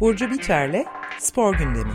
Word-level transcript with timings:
Burcu 0.00 0.30
Biterle 0.30 0.84
Spor 1.18 1.54
Gündemi. 1.58 1.92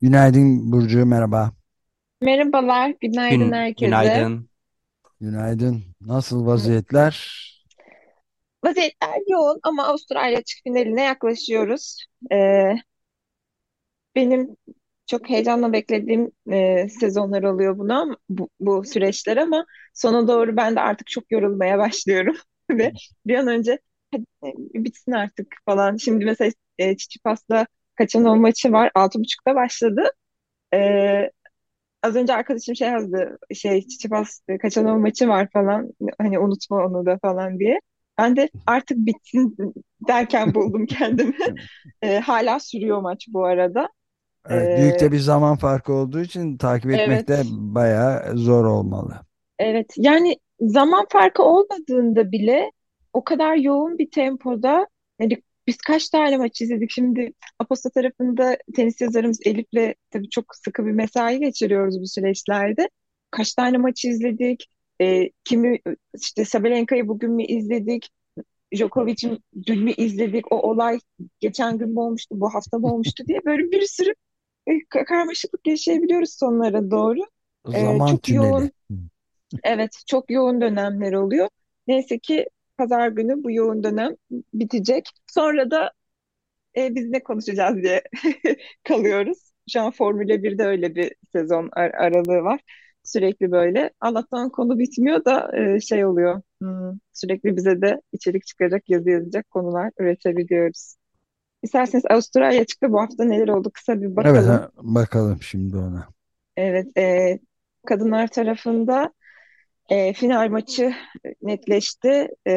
Günaydın 0.00 0.72
Burcu, 0.72 1.06
merhaba. 1.06 1.52
Merhabalar, 2.22 2.94
günaydın 3.00 3.38
Gün, 3.38 3.52
herkese. 3.52 3.86
günaydın. 3.86 4.48
Günaydın. 5.20 5.82
Nasıl 6.00 6.46
vaziyetler? 6.46 7.36
Vaziyetler 8.64 9.18
yoğun 9.28 9.60
ama 9.62 9.84
Avustralya 9.86 10.38
açık 10.38 10.62
finaline 10.64 11.02
yaklaşıyoruz. 11.02 12.04
Ee, 12.32 12.74
benim 14.14 14.56
çok 15.06 15.28
heyecanla 15.30 15.72
beklediğim 15.72 16.30
e, 16.52 16.88
sezonlar 16.88 17.42
oluyor 17.42 17.78
buna, 17.78 18.06
bu, 18.28 18.48
bu 18.60 18.84
süreçler 18.84 19.36
ama 19.36 19.66
sona 19.94 20.28
doğru 20.28 20.56
ben 20.56 20.76
de 20.76 20.80
artık 20.80 21.06
çok 21.06 21.32
yorulmaya 21.32 21.78
başlıyorum 21.80 22.36
ve 22.70 22.92
bir 23.26 23.34
an 23.34 23.46
önce 23.48 23.78
hadi, 24.12 24.24
e, 24.74 24.84
bitsin 24.84 25.12
artık 25.12 25.46
falan. 25.66 25.96
Şimdi 25.96 26.24
mesela 26.24 26.50
e, 26.78 26.96
Çiçipas'la 26.96 27.66
kaçan 27.94 28.24
o 28.24 28.36
maçı 28.36 28.72
var, 28.72 28.90
altı 28.94 29.18
buçukta 29.20 29.54
başladı. 29.54 30.10
Ee, 30.74 31.30
Az 32.02 32.16
önce 32.16 32.34
arkadaşım 32.34 32.76
şey 32.76 32.88
yazdı, 32.88 33.38
şey 33.54 33.86
Çiçipas 33.88 34.40
Kaçanova 34.62 34.98
maçı 34.98 35.28
var 35.28 35.48
falan, 35.52 35.90
hani 36.18 36.38
unutma 36.38 36.86
onu 36.86 37.06
da 37.06 37.18
falan 37.22 37.58
diye. 37.58 37.80
Ben 38.18 38.36
de 38.36 38.48
artık 38.66 38.98
bitsin 38.98 39.56
derken 40.08 40.54
buldum 40.54 40.86
kendimi. 40.86 41.34
E, 42.02 42.18
hala 42.20 42.60
sürüyor 42.60 43.00
maç 43.00 43.26
bu 43.28 43.44
arada. 43.44 43.88
Evet, 44.48 44.78
büyük 44.80 45.00
de 45.00 45.12
bir 45.12 45.18
zaman 45.18 45.56
farkı 45.56 45.92
olduğu 45.92 46.20
için 46.20 46.56
takip 46.56 46.90
etmek 46.90 47.28
de 47.28 47.34
evet, 47.34 47.46
bayağı 47.50 48.36
zor 48.36 48.64
olmalı. 48.64 49.14
evet. 49.58 49.94
Yani 49.96 50.36
zaman 50.60 51.06
farkı 51.08 51.42
olmadığında 51.42 52.32
bile 52.32 52.72
o 53.12 53.24
kadar 53.24 53.56
yoğun 53.56 53.98
bir 53.98 54.10
tempoda, 54.10 54.86
yani 55.20 55.42
biz 55.66 55.76
kaç 55.76 56.08
tane 56.08 56.36
maç 56.36 56.60
izledik 56.60 56.90
şimdi 56.90 57.32
Aposta 57.58 57.90
tarafında 57.90 58.56
tenis 58.76 59.00
yazarımız 59.00 59.38
Elif'le 59.44 59.94
tabii 60.10 60.28
çok 60.28 60.44
sıkı 60.64 60.86
bir 60.86 60.92
mesai 60.92 61.40
geçiriyoruz 61.40 62.00
bu 62.00 62.06
süreçlerde. 62.06 62.88
Kaç 63.30 63.54
tane 63.54 63.78
maç 63.78 64.04
izledik? 64.04 64.66
E, 65.00 65.30
kimi 65.44 65.78
işte 66.22 66.44
Sabalenka'yı 66.44 67.08
bugün 67.08 67.30
mü 67.30 67.44
izledik? 67.44 68.08
Djokovic'in 68.74 69.38
dün 69.66 69.84
mü 69.84 69.92
izledik? 69.92 70.52
O 70.52 70.70
olay 70.70 70.98
geçen 71.40 71.78
gün 71.78 71.88
mü 71.88 72.00
olmuştu, 72.00 72.40
bu 72.40 72.54
hafta 72.54 72.78
mı 72.78 72.94
olmuştu 72.94 73.24
diye 73.26 73.38
böyle 73.44 73.70
bir 73.70 73.82
sürü 73.82 74.14
e, 74.66 74.72
ka- 74.72 75.04
karmaşıklık 75.04 75.66
yaşayabiliyoruz 75.66 76.30
sonlara 76.38 76.90
doğru. 76.90 77.20
E, 77.72 77.80
Zaman 77.80 78.06
çok 78.08 78.22
tüneli. 78.22 78.42
yoğun, 78.42 78.72
evet 79.64 80.02
çok 80.06 80.30
yoğun 80.30 80.60
dönemler 80.60 81.12
oluyor. 81.12 81.48
Neyse 81.86 82.18
ki 82.18 82.46
pazar 82.78 83.08
günü 83.08 83.44
bu 83.44 83.50
yoğun 83.52 83.84
dönem 83.84 84.16
bitecek. 84.54 85.08
Sonra 85.26 85.70
da 85.70 85.92
e, 86.76 86.94
biz 86.94 87.08
ne 87.10 87.22
konuşacağız 87.22 87.76
diye 87.82 88.02
kalıyoruz. 88.84 89.38
Şu 89.72 89.80
an 89.80 89.90
Formula 89.90 90.42
1'de 90.42 90.64
öyle 90.64 90.94
bir 90.94 91.12
sezon 91.32 91.68
ar- 91.72 91.94
aralığı 91.94 92.42
var. 92.44 92.60
Sürekli 93.04 93.50
böyle. 93.52 93.90
Allah'tan 94.00 94.50
konu 94.50 94.78
bitmiyor 94.78 95.24
da 95.24 95.50
e, 95.76 95.80
şey 95.80 96.04
oluyor. 96.06 96.42
Hmm, 96.62 96.98
sürekli 97.12 97.56
bize 97.56 97.82
de 97.82 98.00
içerik 98.12 98.46
çıkacak, 98.46 98.90
yazı 98.90 99.10
yazacak 99.10 99.50
konular 99.50 99.92
üretebiliyoruz. 99.98 100.96
İsterseniz 101.66 102.04
Avustralya 102.10 102.64
çıktı 102.64 102.92
bu 102.92 103.00
hafta 103.00 103.24
neler 103.24 103.48
oldu 103.48 103.70
kısa 103.74 104.00
bir 104.02 104.06
Evet, 104.06 104.16
bakalım. 104.16 104.48
ha, 104.48 104.70
bakalım 104.76 105.42
şimdi 105.42 105.76
ona. 105.76 106.08
Evet, 106.56 106.98
e, 106.98 107.38
kadınlar 107.86 108.28
tarafında 108.28 109.12
e, 109.88 110.12
final 110.12 110.48
maçı 110.50 110.94
netleşti. 111.42 112.28
E, 112.46 112.52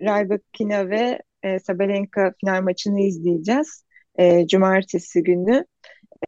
Rybakina 0.00 0.90
ve 0.90 1.22
e, 1.42 1.58
Sabalenka 1.58 2.32
final 2.40 2.62
maçını 2.62 3.00
izleyeceğiz. 3.00 3.84
E, 4.18 4.46
Cumartesi 4.46 5.22
günü. 5.22 5.64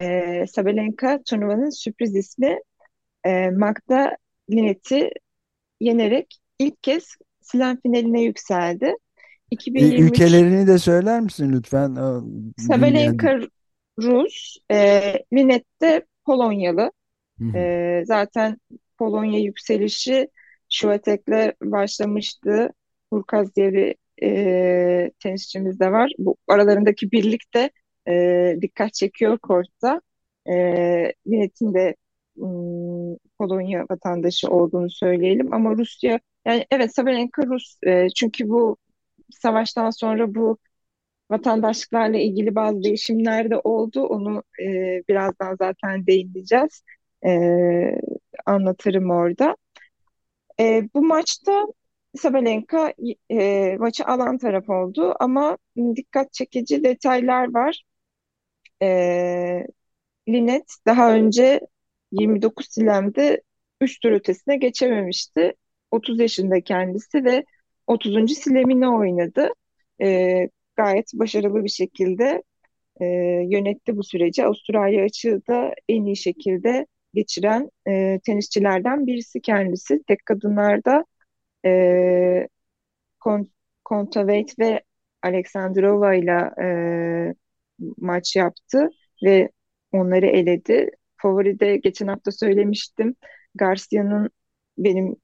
E, 0.01 0.45
Sabalenka 0.47 1.21
turnuvanın 1.31 1.71
sürpriz 1.71 2.17
ismi 2.17 2.59
e, 3.25 3.51
Magda 3.51 4.17
Linet'i 4.51 5.11
yenerek 5.81 6.39
ilk 6.59 6.83
kez 6.83 7.05
slam 7.41 7.81
finaline 7.83 8.23
yükseldi. 8.23 8.95
Ü- 9.53 9.55
2023 9.55 10.11
Ülkelerini 10.11 10.67
de 10.67 10.79
söyler 10.79 11.21
misin 11.21 11.53
lütfen? 11.53 11.97
Sabalenka 12.59 13.41
Rus, 14.03 14.57
e, 14.71 15.13
Linet 15.33 15.65
de 15.83 16.07
Polonyalı. 16.27 16.93
Hı 17.39 17.45
hı. 17.45 17.59
E, 17.59 18.03
zaten 18.05 18.57
Polonya 18.99 19.41
yükselişi 19.41 20.29
Świątek'le 20.69 21.53
başlamıştı. 21.63 22.69
Hurkaz 23.13 23.57
diye 23.57 23.73
bir 23.73 23.95
e, 24.23 25.11
tenisçimiz 25.23 25.81
de 25.81 25.93
var. 25.93 26.13
Bu 26.19 26.37
aralarındaki 26.49 27.13
birlik 27.13 27.55
de 27.55 27.71
e, 28.09 28.57
dikkat 28.63 28.95
çekiyor 28.95 29.39
kortta. 29.39 30.01
E, 30.47 30.55
Linet'in 31.27 31.75
de 31.75 31.95
mm, 32.37 33.17
Polonya 33.39 33.85
vatandaşı 33.91 34.49
olduğunu 34.49 34.91
söyleyelim. 34.91 35.55
Ama 35.55 35.77
Rusya, 35.77 36.21
yani 36.47 36.67
evet 36.71 36.95
Sabalenka 36.95 37.43
Rus. 37.47 37.79
E, 37.87 38.09
çünkü 38.09 38.49
bu 38.49 38.77
savaştan 39.33 39.91
sonra 39.91 40.35
bu 40.35 40.59
vatandaşlıklarla 41.31 42.19
ilgili 42.19 42.55
bazı 42.55 42.83
değişimler 42.83 43.51
de 43.51 43.59
oldu. 43.59 44.03
Onu 44.03 44.43
e, 44.61 44.67
birazdan 45.09 45.57
zaten 45.57 46.07
değineceğiz. 46.07 46.83
E, 47.27 47.31
anlatırım 48.47 49.11
orada. 49.11 49.57
E, 50.61 50.89
bu 50.95 51.03
maçta 51.03 51.67
Sabalenka 52.17 52.95
e, 53.31 53.77
maçı 53.79 54.05
alan 54.07 54.39
taraf 54.39 54.69
oldu 54.71 55.15
ama 55.21 55.59
dikkat 55.97 56.33
çekici 56.33 56.85
detaylar 56.85 57.55
var. 57.55 57.83
E, 58.83 59.67
Linet 60.29 60.65
daha 60.87 61.15
önce 61.15 61.61
29 62.13 62.67
silemde 62.71 63.43
3 63.81 64.01
tur 64.01 64.13
ötesine 64.13 64.57
geçememişti. 64.57 65.55
30 65.91 66.21
yaşında 66.21 66.61
kendisi 66.61 67.25
ve 67.25 67.45
30. 67.91 68.35
silemini 68.35 68.89
oynadı. 68.89 69.49
E, 70.03 70.49
gayet 70.77 71.11
başarılı 71.15 71.65
bir 71.65 71.69
şekilde 71.69 72.43
e, 73.01 73.07
yönetti 73.51 73.97
bu 73.97 74.03
süreci. 74.03 74.45
Avustralya 74.45 75.05
açığı 75.05 75.43
da 75.49 75.75
en 75.89 76.05
iyi 76.05 76.17
şekilde 76.17 76.87
geçiren 77.15 77.71
e, 77.89 78.21
tenisçilerden 78.27 79.07
birisi 79.07 79.41
kendisi. 79.41 80.03
Tek 80.07 80.27
kadınlarda 80.27 81.05
e, 81.67 82.49
Kon 83.21 83.51
Kontaveit 83.85 84.59
ve 84.59 84.83
Alexandrova 85.23 86.15
ile 86.15 86.51
e, 86.63 87.35
maç 87.99 88.37
yaptı 88.37 88.91
ve 89.25 89.51
onları 89.93 90.27
eledi. 90.27 90.91
Favoride 91.17 91.77
geçen 91.77 92.07
hafta 92.07 92.33
söylemiştim. 92.33 93.17
Garcia'nın 93.55 94.31
benim 94.79 95.17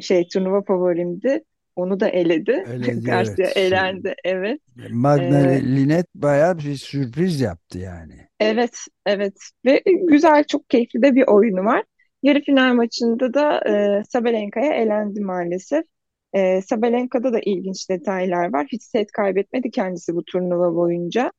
şey 0.00 0.28
turnuva 0.28 0.62
favorimdi. 0.62 1.44
Onu 1.76 2.00
da 2.00 2.08
eledi. 2.08 2.64
Diyor 2.84 3.02
Garcia 3.02 3.46
evet. 3.46 3.56
elendi. 3.56 4.14
Evet. 4.24 4.60
Magna 4.90 5.40
E, 5.40 5.62
Linet 5.62 6.06
bayağı 6.14 6.58
bir 6.58 6.76
sürpriz 6.76 7.40
yaptı 7.40 7.78
yani. 7.78 8.28
Evet, 8.40 8.78
evet 9.06 9.34
ve 9.64 9.82
güzel, 10.08 10.44
çok 10.44 10.70
keyifli 10.70 11.02
de 11.02 11.14
bir 11.14 11.24
oyunu 11.26 11.64
var. 11.64 11.84
Yarı 12.22 12.40
final 12.40 12.74
maçında 12.74 13.34
da 13.34 13.58
e, 13.70 14.02
Sabalenka'ya 14.04 14.74
elendi 14.74 15.20
maalesef. 15.20 15.84
E, 16.32 16.62
Sabalenka'da 16.62 17.32
da 17.32 17.40
ilginç 17.40 17.90
detaylar 17.90 18.52
var. 18.52 18.66
Hiç 18.72 18.82
set 18.82 19.12
kaybetmedi 19.12 19.70
kendisi 19.70 20.14
bu 20.14 20.24
turnuva 20.24 20.74
boyunca. 20.74 21.32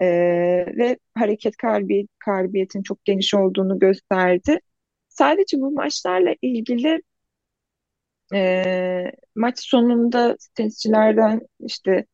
E, 0.00 0.06
ve 0.76 0.98
hareket 1.14 1.56
kabiliyet, 1.56 2.08
kabiliyetin 2.18 2.82
çok 2.82 3.04
geniş 3.04 3.34
olduğunu 3.34 3.78
gösterdi. 3.78 4.58
Sadece 5.08 5.56
bu 5.60 5.70
maçlarla 5.70 6.34
ilgili 6.42 7.02
e, 8.34 9.12
maç 9.36 9.58
sonunda 9.60 10.36
tenisçilerden 10.54 11.40
işte 11.60 12.06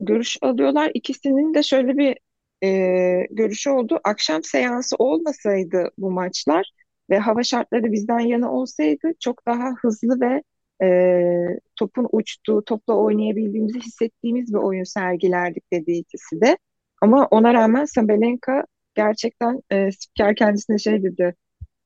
görüş 0.00 0.36
alıyorlar. 0.42 0.90
İkisinin 0.94 1.54
de 1.54 1.62
şöyle 1.62 1.96
bir 1.98 2.18
e, 2.64 3.26
görüşü 3.30 3.70
oldu. 3.70 4.00
Akşam 4.04 4.42
seansı 4.44 4.96
olmasaydı 4.98 5.90
bu 5.98 6.10
maçlar 6.10 6.70
ve 7.10 7.18
hava 7.18 7.42
şartları 7.42 7.92
bizden 7.92 8.18
yana 8.20 8.52
olsaydı 8.52 9.12
çok 9.20 9.46
daha 9.46 9.70
hızlı 9.82 10.20
ve 10.20 10.42
e, 10.86 11.58
topun 11.76 12.08
uçtuğu, 12.12 12.64
topla 12.64 12.94
oynayabildiğimizi 12.94 13.80
hissettiğimiz 13.80 14.52
bir 14.54 14.58
oyun 14.58 14.84
sergilerdik 14.84 15.72
dedi 15.72 15.92
ikisi 15.92 16.40
de. 16.40 16.58
Ama 17.02 17.26
ona 17.30 17.54
rağmen 17.54 17.84
Sabalenka 17.84 18.64
gerçekten 18.94 19.60
e, 19.70 19.92
spiker 19.92 20.36
kendisine 20.36 20.78
şey 20.78 21.02
dedi. 21.02 21.34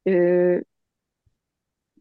e, 0.09 0.13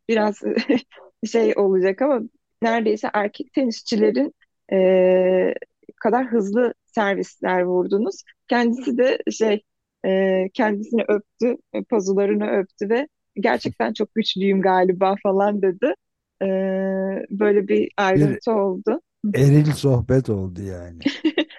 biraz 0.09 0.41
şey 1.31 1.53
olacak 1.57 2.01
ama 2.01 2.21
neredeyse 2.61 3.09
erkek 3.13 3.53
tenisçilerin 3.53 4.33
e, 4.73 5.53
kadar 6.01 6.25
hızlı 6.27 6.73
servisler 6.85 7.61
vurdunuz. 7.63 8.15
Kendisi 8.47 8.97
de 8.97 9.17
şey 9.31 9.61
e, 10.05 10.49
kendisini 10.53 11.03
öptü, 11.07 11.55
pazularını 11.89 12.47
öptü 12.51 12.89
ve 12.89 13.07
gerçekten 13.35 13.93
çok 13.93 14.15
güçlüyüm 14.15 14.61
galiba 14.61 15.15
falan 15.23 15.61
dedi. 15.61 15.93
E, 16.41 16.45
böyle 17.29 17.67
bir 17.67 17.89
Bir 18.15 18.39
ayrıntı 18.41 18.51
oldu. 18.51 19.01
eril 19.35 19.71
sohbet 19.73 20.29
oldu 20.29 20.61
yani. 20.61 21.03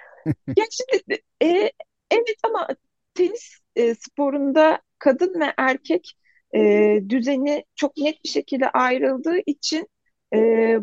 Ya 0.57 0.65
şimdi 0.71 1.23
e, 1.43 1.71
evet 2.11 2.37
ama 2.45 2.69
tenis 3.15 3.59
e, 3.77 3.95
sporunda 3.95 4.81
kadın 4.99 5.41
ve 5.41 5.55
erkek 5.59 6.13
e, 6.57 6.61
düzeni 7.09 7.65
çok 7.75 7.97
net 7.97 8.25
bir 8.25 8.29
şekilde 8.29 8.71
ayrıldığı 8.71 9.39
için 9.47 9.89
e, 10.35 10.39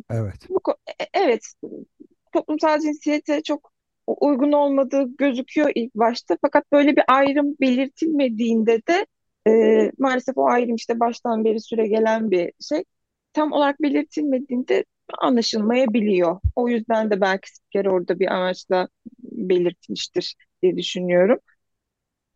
Evet. 0.10 0.50
bu, 0.50 0.62
e, 1.02 1.06
evet 1.14 1.42
toplumsal 2.34 2.80
cinsiyete 2.80 3.44
çok 3.44 3.72
uygun 4.08 4.52
olmadığı 4.52 5.16
gözüküyor 5.18 5.72
ilk 5.76 5.96
başta. 5.96 6.38
Fakat 6.42 6.72
böyle 6.72 6.96
bir 6.96 7.04
ayrım 7.08 7.56
belirtilmediğinde 7.62 8.82
de 8.88 9.06
e, 9.48 9.52
maalesef 9.98 10.38
o 10.38 10.46
ayrım 10.48 10.76
işte 10.76 11.00
baştan 11.00 11.46
beri 11.46 11.60
süregelen 11.62 12.32
bir 12.32 12.54
şey. 12.70 12.84
Tam 13.34 13.52
olarak 13.52 13.82
belirtilmediğinde 13.82 14.86
anlaşılmayabiliyor. 15.20 16.40
O 16.56 16.70
yüzden 16.70 17.12
de 17.12 17.22
belki 17.22 17.56
spiker 17.56 17.86
orada 17.86 18.20
bir 18.20 18.28
amaçla 18.34 18.88
belirtmiştir 19.24 20.36
diye 20.62 20.78
düşünüyorum. 20.78 21.40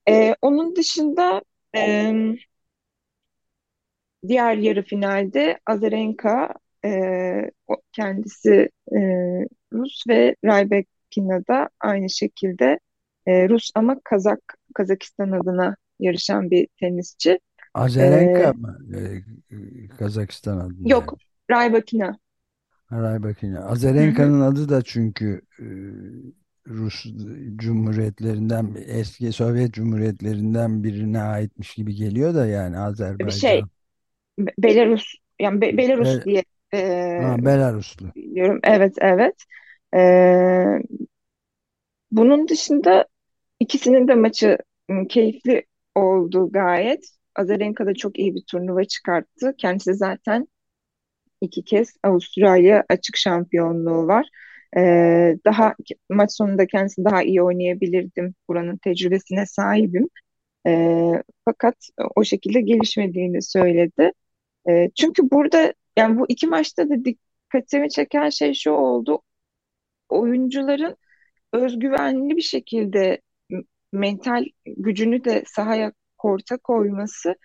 E, 0.09 0.35
onun 0.41 0.75
dışında 0.75 1.41
e, 1.75 2.13
diğer 4.27 4.57
yarı 4.57 4.83
finalde 4.83 5.59
Azarenka 5.65 6.53
e, 6.85 6.91
kendisi 7.91 8.69
e, 8.91 8.99
Rus 9.73 10.03
ve 10.09 10.35
Rybakina 10.45 11.47
da 11.47 11.69
aynı 11.79 12.09
şekilde 12.09 12.79
e, 13.25 13.49
Rus 13.49 13.71
ama 13.75 13.95
Kazak 14.03 14.39
Kazakistan 14.75 15.31
adına 15.31 15.75
yarışan 15.99 16.51
bir 16.51 16.67
tenisçi. 16.79 17.39
Azarenka 17.73 18.53
mı? 18.53 18.77
Ee, 18.97 19.87
Kazakistan 19.97 20.57
adına. 20.57 20.89
Yok, 20.89 21.17
Rybakina. 21.51 22.17
Raybakina. 22.91 23.59
Azarenka'nın 23.59 24.41
adı 24.41 24.69
da 24.69 24.81
çünkü 24.81 25.41
e, 25.59 25.65
Rus 26.67 27.05
cumhuriyetlerinden 27.55 28.75
eski 28.85 29.31
Sovyet 29.31 29.73
cumhuriyetlerinden 29.73 30.83
birine 30.83 31.21
aitmiş 31.21 31.73
gibi 31.73 31.95
geliyor 31.95 32.35
da 32.35 32.45
yani 32.45 32.79
Azerbaycan. 32.79 33.27
Bir 33.27 33.31
şey 33.31 33.63
Belarus 34.37 35.15
yani 35.39 35.61
Be 35.61 35.77
Belarus 35.77 36.19
Be 36.19 36.23
diye 36.25 36.43
e, 36.73 36.79
ha, 37.21 37.35
Belaruslu. 37.45 38.07
biliyorum. 38.15 38.59
Evet 38.63 38.93
evet. 39.01 39.35
E, 39.95 40.01
bunun 42.11 42.47
dışında 42.47 43.05
ikisinin 43.59 44.07
de 44.07 44.15
maçı 44.15 44.57
keyifli 45.09 45.65
oldu 45.95 46.51
gayet. 46.51 47.09
Azarenka 47.35 47.85
da 47.85 47.93
çok 47.93 48.19
iyi 48.19 48.35
bir 48.35 48.43
turnuva 48.51 48.83
çıkarttı. 48.83 49.55
Kendisi 49.57 49.93
zaten 49.93 50.47
iki 51.41 51.63
kez 51.63 51.93
Avustralya 52.03 52.83
açık 52.89 53.17
şampiyonluğu 53.17 54.07
var. 54.07 54.27
Ee, 54.77 55.37
daha 55.45 55.75
maç 56.09 56.31
sonunda 56.31 56.67
kendisi 56.67 57.05
daha 57.05 57.23
iyi 57.23 57.41
oynayabilirdim. 57.41 58.35
Buranın 58.47 58.77
tecrübesine 58.77 59.45
sahibim. 59.45 60.09
Ee, 60.67 61.23
fakat 61.45 61.75
o 62.15 62.23
şekilde 62.23 62.61
gelişmediğini 62.61 63.41
söyledi. 63.41 64.11
Ee, 64.69 64.89
çünkü 64.95 65.31
burada 65.31 65.73
yani 65.97 66.19
bu 66.19 66.25
iki 66.29 66.47
maçta 66.47 66.89
da 66.89 67.05
dikkatimi 67.05 67.89
çeken 67.89 68.29
şey 68.29 68.53
şu 68.53 68.71
oldu. 68.71 69.21
Oyuncuların 70.09 70.97
özgüvenli 71.53 72.37
bir 72.37 72.41
şekilde 72.41 73.21
mental 73.93 74.45
gücünü 74.65 75.23
de 75.23 75.43
sahaya 75.47 75.93
korta 76.17 76.57
koyması 76.57 77.35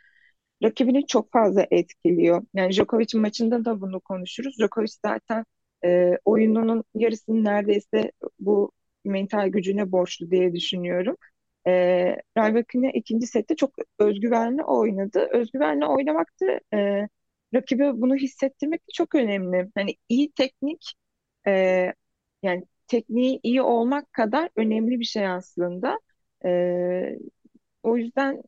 rakibini 0.62 1.06
çok 1.06 1.32
fazla 1.32 1.66
etkiliyor. 1.70 2.42
Yani 2.54 2.72
Djokovic'in 2.72 3.20
maçında 3.20 3.64
da 3.64 3.80
bunu 3.80 4.00
konuşuruz. 4.00 4.56
Djokovic 4.58 4.92
zaten 5.06 5.44
e, 5.84 6.12
oyununun 6.24 6.84
yarısını 6.94 7.44
neredeyse 7.44 8.12
bu 8.40 8.72
mental 9.04 9.48
gücüne 9.48 9.92
borçlu 9.92 10.30
diye 10.30 10.52
düşünüyorum. 10.54 11.16
E, 11.66 11.70
Rybakina 12.38 12.90
ikinci 12.94 13.26
sette 13.26 13.56
çok 13.56 13.74
özgüvenli 13.98 14.64
oynadı. 14.64 15.28
Özgüvenli 15.32 15.86
oynamak 15.86 16.28
da 16.40 16.76
e, 16.78 17.08
rakibe 17.54 17.92
bunu 18.00 18.16
hissettirmek 18.16 18.80
de 18.80 18.92
çok 18.94 19.14
önemli. 19.14 19.70
Hani 19.74 19.94
iyi 20.08 20.32
teknik 20.32 20.92
e, 21.46 21.52
yani 22.42 22.64
tekniği 22.86 23.40
iyi 23.42 23.62
olmak 23.62 24.12
kadar 24.12 24.50
önemli 24.56 25.00
bir 25.00 25.04
şey 25.04 25.26
aslında. 25.28 26.00
E, 26.44 27.18
o 27.82 27.96
yüzden 27.96 28.42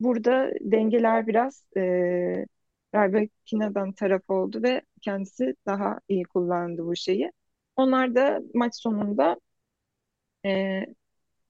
burada 0.00 0.50
dengeler 0.60 1.26
biraz 1.26 1.64
e, 1.76 1.80
Rybakinadan 2.94 3.92
taraf 3.92 4.22
oldu 4.30 4.62
ve 4.62 4.82
kendisi 5.02 5.54
daha 5.66 5.98
iyi 6.08 6.24
kullandı 6.24 6.84
bu 6.86 6.96
şeyi. 6.96 7.32
Onlar 7.76 8.14
da 8.14 8.40
maç 8.54 8.74
sonunda 8.76 9.40
e, 10.44 10.86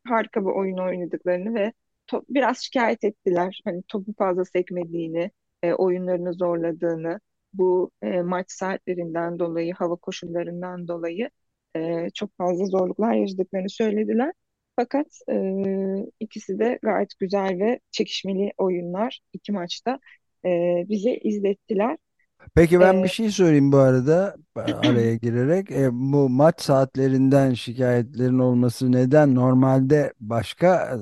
harika 0.04 0.40
bir 0.42 0.50
oyun 0.50 0.78
oynadıklarını 0.78 1.54
ve 1.54 1.72
top, 2.06 2.24
biraz 2.28 2.58
şikayet 2.58 3.04
ettiler. 3.04 3.60
Hani 3.64 3.82
topu 3.88 4.12
fazla 4.18 4.44
sekmediğini, 4.44 5.30
e, 5.62 5.72
oyunlarını 5.72 6.32
zorladığını, 6.34 7.20
bu 7.52 7.90
e, 8.02 8.22
maç 8.22 8.46
saatlerinden 8.52 9.38
dolayı, 9.38 9.74
hava 9.74 9.96
koşullarından 9.96 10.88
dolayı 10.88 11.30
e, 11.76 12.10
çok 12.14 12.36
fazla 12.38 12.64
zorluklar 12.66 13.14
yaşadıklarını 13.14 13.70
söylediler. 13.70 14.32
Fakat 14.76 15.06
e, 15.30 15.34
ikisi 16.20 16.58
de 16.58 16.78
gayet 16.82 17.18
güzel 17.18 17.58
ve 17.60 17.80
çekişmeli 17.90 18.52
oyunlar 18.58 19.20
iki 19.32 19.52
maçta 19.52 19.98
e, 20.44 20.48
bize 20.88 21.14
izlettiler. 21.16 21.98
Peki 22.54 22.80
ben 22.80 23.04
bir 23.04 23.08
şey 23.08 23.30
sorayım 23.30 23.72
bu 23.72 23.76
arada 23.78 24.36
araya 24.56 25.14
girerek. 25.16 25.70
E, 25.70 25.88
bu 25.92 26.28
maç 26.28 26.60
saatlerinden 26.60 27.54
şikayetlerin 27.54 28.38
olması 28.38 28.92
neden? 28.92 29.34
Normalde 29.34 30.12
başka 30.20 30.98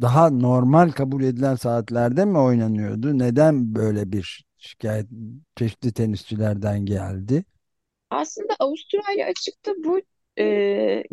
daha 0.00 0.30
normal 0.30 0.90
kabul 0.90 1.22
edilen 1.22 1.54
saatlerde 1.54 2.24
mi 2.24 2.38
oynanıyordu? 2.38 3.18
Neden 3.18 3.74
böyle 3.74 4.12
bir 4.12 4.44
şikayet 4.58 5.06
çeşitli 5.56 5.92
tenisçilerden 5.92 6.86
geldi? 6.86 7.44
Aslında 8.10 8.56
Avustralya 8.58 9.26
açıkta 9.26 9.72
bu 9.84 10.00
e, 10.38 10.44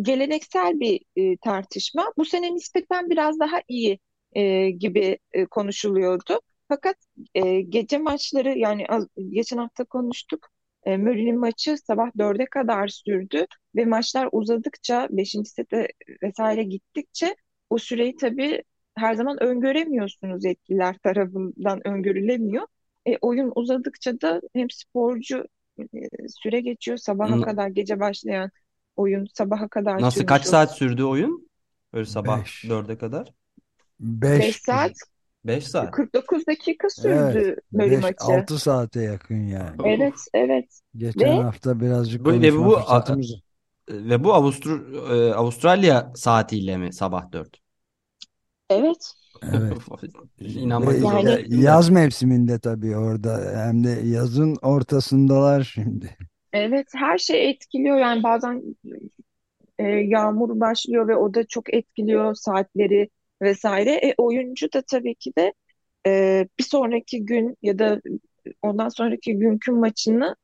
geleneksel 0.01 0.79
bir 0.79 1.01
e, 1.15 1.37
tartışma. 1.37 2.13
Bu 2.17 2.25
sene 2.25 2.55
nispeten 2.55 3.09
biraz 3.09 3.39
daha 3.39 3.61
iyi 3.67 3.99
e, 4.33 4.69
gibi 4.69 5.17
e, 5.33 5.45
konuşuluyordu. 5.45 6.39
Fakat 6.67 6.95
e, 7.35 7.61
gece 7.61 7.97
maçları 7.97 8.57
yani 8.57 8.85
az, 8.89 9.07
geçen 9.29 9.57
hafta 9.57 9.83
konuştuk. 9.85 10.47
E, 10.83 10.97
Murray'nin 10.97 11.39
maçı 11.39 11.77
sabah 11.77 12.11
dörde 12.17 12.45
kadar 12.45 12.87
sürdü 12.87 13.45
ve 13.75 13.85
maçlar 13.85 14.29
uzadıkça, 14.31 15.07
beşinci 15.11 15.49
sete 15.49 15.87
vesaire 16.23 16.63
gittikçe 16.63 17.35
o 17.69 17.77
süreyi 17.77 18.15
tabii 18.15 18.63
her 18.95 19.13
zaman 19.13 19.43
öngöremiyorsunuz 19.43 20.45
yetkililer 20.45 20.97
tarafından 20.97 21.87
öngörülemiyor. 21.87 22.67
E, 23.05 23.17
oyun 23.21 23.51
uzadıkça 23.55 24.21
da 24.21 24.41
hem 24.53 24.69
sporcu 24.69 25.45
e, 25.79 25.83
süre 26.43 26.61
geçiyor 26.61 26.97
sabaha 26.97 27.39
N- 27.39 27.45
kadar 27.45 27.67
gece 27.67 27.99
başlayan 27.99 28.51
oyun 28.95 29.27
sabaha 29.33 29.67
kadar 29.67 30.01
Nasıl 30.01 30.25
kaç 30.25 30.45
saat 30.45 30.71
sürdü 30.71 31.03
oyun? 31.03 31.47
Böyle 31.93 32.05
sabah 32.05 32.39
5. 32.39 32.63
4'e 32.65 32.97
kadar. 32.97 33.33
5 33.99 34.39
5 34.39 34.55
saat 34.55 34.91
5 35.45 35.67
saat. 35.67 35.95
49 35.95 36.47
dakika 36.47 36.89
evet 36.97 37.49
sürdü 37.49 37.55
Murray 37.71 37.97
5 37.97 37.97
maçı. 37.97 38.17
6 38.17 38.59
saate 38.59 39.01
yakın 39.01 39.47
yani. 39.47 39.83
Evet, 39.83 40.13
evet. 40.33 40.81
Geçen 40.97 41.37
Ve 41.37 41.37
hafta 41.37 41.79
birazcık 41.79 42.25
Böyle 42.25 42.53
konuşma 42.53 42.65
bu 42.65 42.77
a- 42.77 43.17
fırsatımız 43.19 43.35
ve 43.89 44.23
bu 44.23 44.33
Avustur 44.33 44.93
e, 45.11 45.33
Avustralya 45.35 46.13
saatiyle 46.15 46.77
mi 46.77 46.93
sabah 46.93 47.31
4? 47.31 47.61
Evet. 48.69 49.13
evet 49.43 49.77
Ve 50.79 50.99
İnanmakta 50.99 51.05
yani 51.05 51.45
yaz 51.49 51.89
mevsiminde 51.89 52.59
tabii 52.59 52.97
orada 52.97 53.51
hem 53.65 53.83
de 53.83 53.89
yazın 53.89 54.55
ortasındalar 54.61 55.63
şimdi. 55.63 56.17
evet 56.53 56.87
her 56.95 57.17
şey 57.17 57.49
etkiliyor 57.49 57.97
yani 57.97 58.23
bazen 58.23 58.63
e, 59.79 59.83
yağmur 59.83 60.59
başlıyor 60.59 61.07
ve 61.07 61.15
o 61.15 61.33
da 61.33 61.47
çok 61.47 61.73
etkiliyor 61.73 62.35
saatleri 62.35 63.09
vesaire. 63.41 63.91
E, 63.91 64.13
oyuncu 64.17 64.73
da 64.73 64.81
tabii 64.81 65.15
ki 65.15 65.33
de 65.37 65.53
e, 66.07 66.47
bir 66.59 66.63
sonraki 66.63 67.25
gün 67.25 67.57
ya 67.61 67.79
da 67.79 68.01
ondan 68.61 68.89
sonraki 68.89 69.37
günkü 69.39 69.71
maçını 69.71 70.35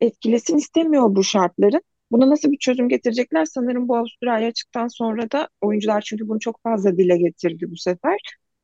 etkilesin 0.00 0.56
istemiyor 0.56 1.16
bu 1.16 1.24
şartların. 1.24 1.82
Buna 2.10 2.30
nasıl 2.30 2.52
bir 2.52 2.58
çözüm 2.58 2.88
getirecekler? 2.88 3.44
Sanırım 3.44 3.88
bu 3.88 3.96
Avustralya 3.96 4.48
açıktan 4.48 4.88
sonra 4.88 5.30
da 5.30 5.48
oyuncular 5.60 6.00
çünkü 6.00 6.28
bunu 6.28 6.40
çok 6.40 6.62
fazla 6.62 6.96
dile 6.96 7.16
getirdi 7.18 7.70
bu 7.70 7.76
sefer. 7.76 8.18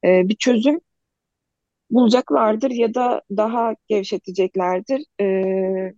E, 0.04 0.28
bir 0.28 0.36
çözüm 0.36 0.80
bulacaklardır 1.90 2.70
ya 2.70 2.94
da 2.94 3.22
daha 3.36 3.74
gevşeteceklerdir 3.88 5.04
e, 5.20 5.94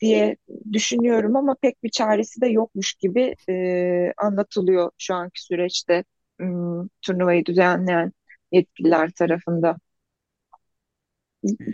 diye 0.00 0.36
düşünüyorum 0.72 1.36
ama 1.36 1.56
pek 1.62 1.82
bir 1.82 1.90
çaresi 1.90 2.40
de 2.40 2.46
yokmuş 2.48 2.94
gibi 2.94 3.34
e, 3.48 4.12
anlatılıyor 4.18 4.90
şu 4.98 5.14
anki 5.14 5.42
süreçte 5.44 6.04
turnuvayı 7.02 7.44
düzenleyen 7.46 8.12
yetkililer 8.52 9.10
tarafında. 9.10 9.76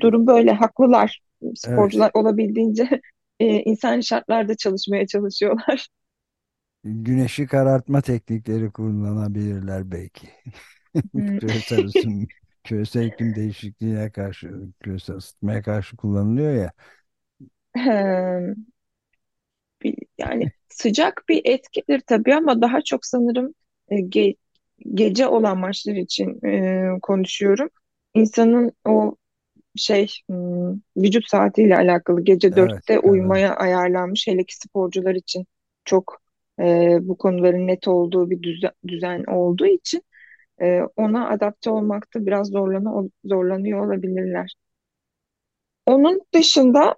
durum 0.00 0.26
böyle. 0.26 0.52
Haklılar. 0.52 1.20
Evet. 1.64 1.94
Sporcular 1.94 2.10
olabildiğince 2.14 2.88
e, 3.40 3.46
insani 3.62 4.04
şartlarda 4.04 4.56
çalışmaya 4.56 5.06
çalışıyorlar. 5.06 5.88
Güneşi 6.84 7.46
karartma 7.46 8.00
teknikleri 8.00 8.72
kullanabilirler 8.72 9.90
belki. 9.90 10.28
Hmm. 11.14 11.38
Küresel 11.38 11.84
ısın, 11.84 12.28
küresel 12.64 13.06
iklim 13.06 13.34
değişikliğine 13.34 14.10
karşı, 14.12 14.52
küresel 14.80 15.16
ısıtmaya 15.16 15.62
karşı 15.62 15.96
kullanılıyor 15.96 16.54
ya. 16.54 16.72
Yani 20.18 20.50
sıcak 20.68 21.24
bir 21.28 21.40
etkidir 21.44 22.00
tabii 22.06 22.34
ama 22.34 22.60
daha 22.62 22.80
çok 22.82 23.06
sanırım 23.06 23.54
e, 23.88 23.96
ge- 23.96 24.36
gece 24.94 25.26
olan 25.26 25.58
maçlar 25.58 25.94
için 25.94 26.46
e, 26.46 26.82
konuşuyorum. 27.02 27.68
İnsanın 28.14 28.72
o 28.88 29.16
şey 29.76 30.08
vücut 30.96 31.28
saatiyle 31.28 31.76
alakalı 31.76 32.24
gece 32.24 32.52
Evet, 32.52 32.56
dörtte 32.56 32.94
evet. 32.94 33.04
uyumaya 33.04 33.56
ayarlanmış 33.56 34.26
hele 34.28 34.44
ki 34.44 34.56
sporcular 34.56 35.14
için 35.14 35.46
çok 35.84 36.22
e, 36.60 36.98
bu 37.02 37.18
konuların 37.18 37.66
net 37.66 37.88
olduğu 37.88 38.30
bir 38.30 38.42
düzen, 38.42 38.72
düzen 38.88 39.24
olduğu 39.24 39.66
için 39.66 40.02
e, 40.62 40.80
ona 40.96 41.28
adapte 41.30 41.70
olmakta 41.70 42.26
biraz 42.26 42.48
zorlana, 42.48 43.08
zorlanıyor 43.24 43.86
olabilirler. 43.86 44.54
Onun 45.86 46.20
dışında 46.34 46.96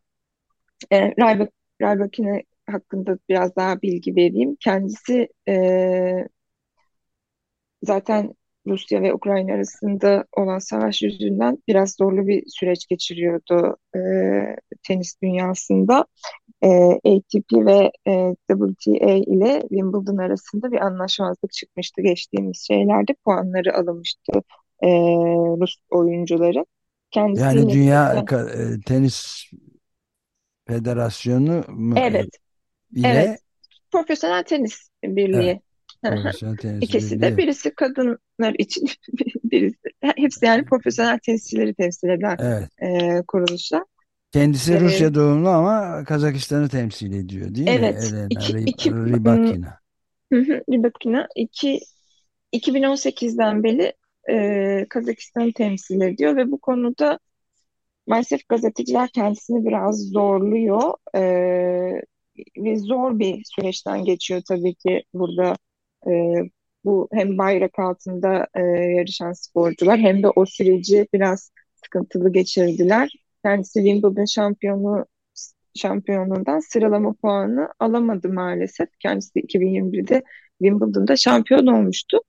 e, 0.93 1.15
Raybak, 1.21 1.51
Raybakine 1.83 2.43
hakkında 2.71 3.19
biraz 3.29 3.57
daha 3.57 3.83
bilgi 3.83 4.17
vereyim. 4.17 4.57
Kendisi 4.61 5.29
e, 5.49 6.29
zaten 7.83 8.35
Rusya 8.67 9.03
ve 9.03 9.15
Ukrayna 9.15 9.55
arasında 9.55 10.25
olan 10.37 10.59
savaş 10.59 11.03
yüzünden 11.03 11.59
biraz 11.69 11.95
zorlu 11.95 12.27
bir 12.27 12.45
süreç 12.47 12.87
geçiriyordu 12.87 13.77
e, 13.97 14.01
tenis 14.83 15.23
dünyasında. 15.23 16.07
E, 16.63 16.69
ATP 16.93 17.53
ve 17.53 17.93
e, 18.07 18.35
WTA 18.51 19.11
ile 19.11 19.61
Wimbledon 19.61 20.17
arasında 20.17 20.73
bir 20.73 20.79
anlaşmazlık 20.87 21.53
çıkmıştı 21.53 22.03
geçtiğimiz 22.03 22.67
şeylerde. 22.67 23.15
Puanları 23.25 23.77
alınmıştı 23.77 24.33
e, 24.83 24.89
Rus 25.61 25.77
oyuncuların. 25.91 26.67
Kendisi 27.11 27.45
Yani 27.45 27.73
Dünya 27.73 28.15
tekrar- 28.15 28.45
Ka- 28.47 28.77
e, 28.77 28.81
Tenis 28.81 29.51
Federasyonu 30.69 31.65
mu- 31.69 31.95
Evet, 31.99 32.29
ile 32.93 33.09
evet. 33.09 33.41
Profesyonel 33.93 34.43
Tenis 34.43 34.89
Birliği. 35.05 35.61
Profesyonel 36.03 36.57
Tenis 36.57 36.83
İkisi 36.89 37.21
de 37.21 37.37
birisi 37.37 37.75
kadınlar 37.75 38.55
için 38.59 38.89
birisi 39.45 39.79
hepsi 40.01 40.47
yani 40.47 40.65
profesyonel 40.65 41.19
tenisçileri 41.19 41.75
temsil 41.75 42.09
eden 42.09 42.37
Evet. 42.41 42.71
e, 42.83 43.23
kuruluşlar. 43.29 43.83
Kendisi 44.33 44.75
Ee, 44.75 44.81
Rusya 44.81 45.15
doğumlu 45.15 45.49
ama 45.49 46.05
Kazakistan'ı 46.05 46.69
temsil 46.69 47.13
ediyor 47.13 47.55
değil 47.55 47.69
mi? 47.69 47.73
Evet, 47.73 48.13
Elena 48.13 48.27
iki, 48.31 48.53
Ryb- 48.53 48.67
iki, 48.67 48.91
Rybakina. 48.91 49.79
Hı 50.33 50.39
hı, 50.41 50.63
Rybakina 50.73 51.29
iki, 51.37 51.81
2018'den 52.53 53.63
beri 53.65 53.93
e, 54.31 54.87
Kazakistan'ı 54.91 55.53
temsil 55.53 56.01
ediyor 56.01 56.37
ve 56.37 56.51
bu 56.51 56.59
konuda 56.61 57.19
maalesef 58.07 58.49
gazeteciler 58.49 59.09
kendisini 59.09 59.67
biraz 59.67 60.01
zorluyor 60.11 60.95
E, 61.15 61.21
ve 62.59 62.77
zor 62.79 63.19
bir 63.19 63.43
süreçten 63.45 64.05
geçiyor 64.05 64.43
tabii 64.49 64.75
ki 64.75 65.05
burada 65.15 65.57
e, 66.11 66.43
bu 66.85 67.09
hem 67.13 67.39
bayrak 67.39 67.79
altında 67.79 68.47
e, 68.55 68.61
yarışan 68.97 69.33
sporcular 69.33 69.99
hem 69.99 70.23
de 70.23 70.29
o 70.29 70.47
süreci 70.47 71.09
biraz 71.13 71.51
sıkıntılı 71.85 72.33
geçirdiler. 72.33 73.13
Kendisi 73.45 73.79
Wimbledon 73.85 74.25
şampiyonu 74.25 75.07
şampiyonluğundan 75.75 76.59
sıralama 76.59 77.13
puanı 77.13 77.69
alamadı 77.79 78.29
maalesef. 78.29 78.89
Kendisi 78.99 79.41
2021'de 79.41 80.23
Wimbledon'da 80.63 81.17
şampiyon 81.17 81.67
olmuştu. 81.67 82.21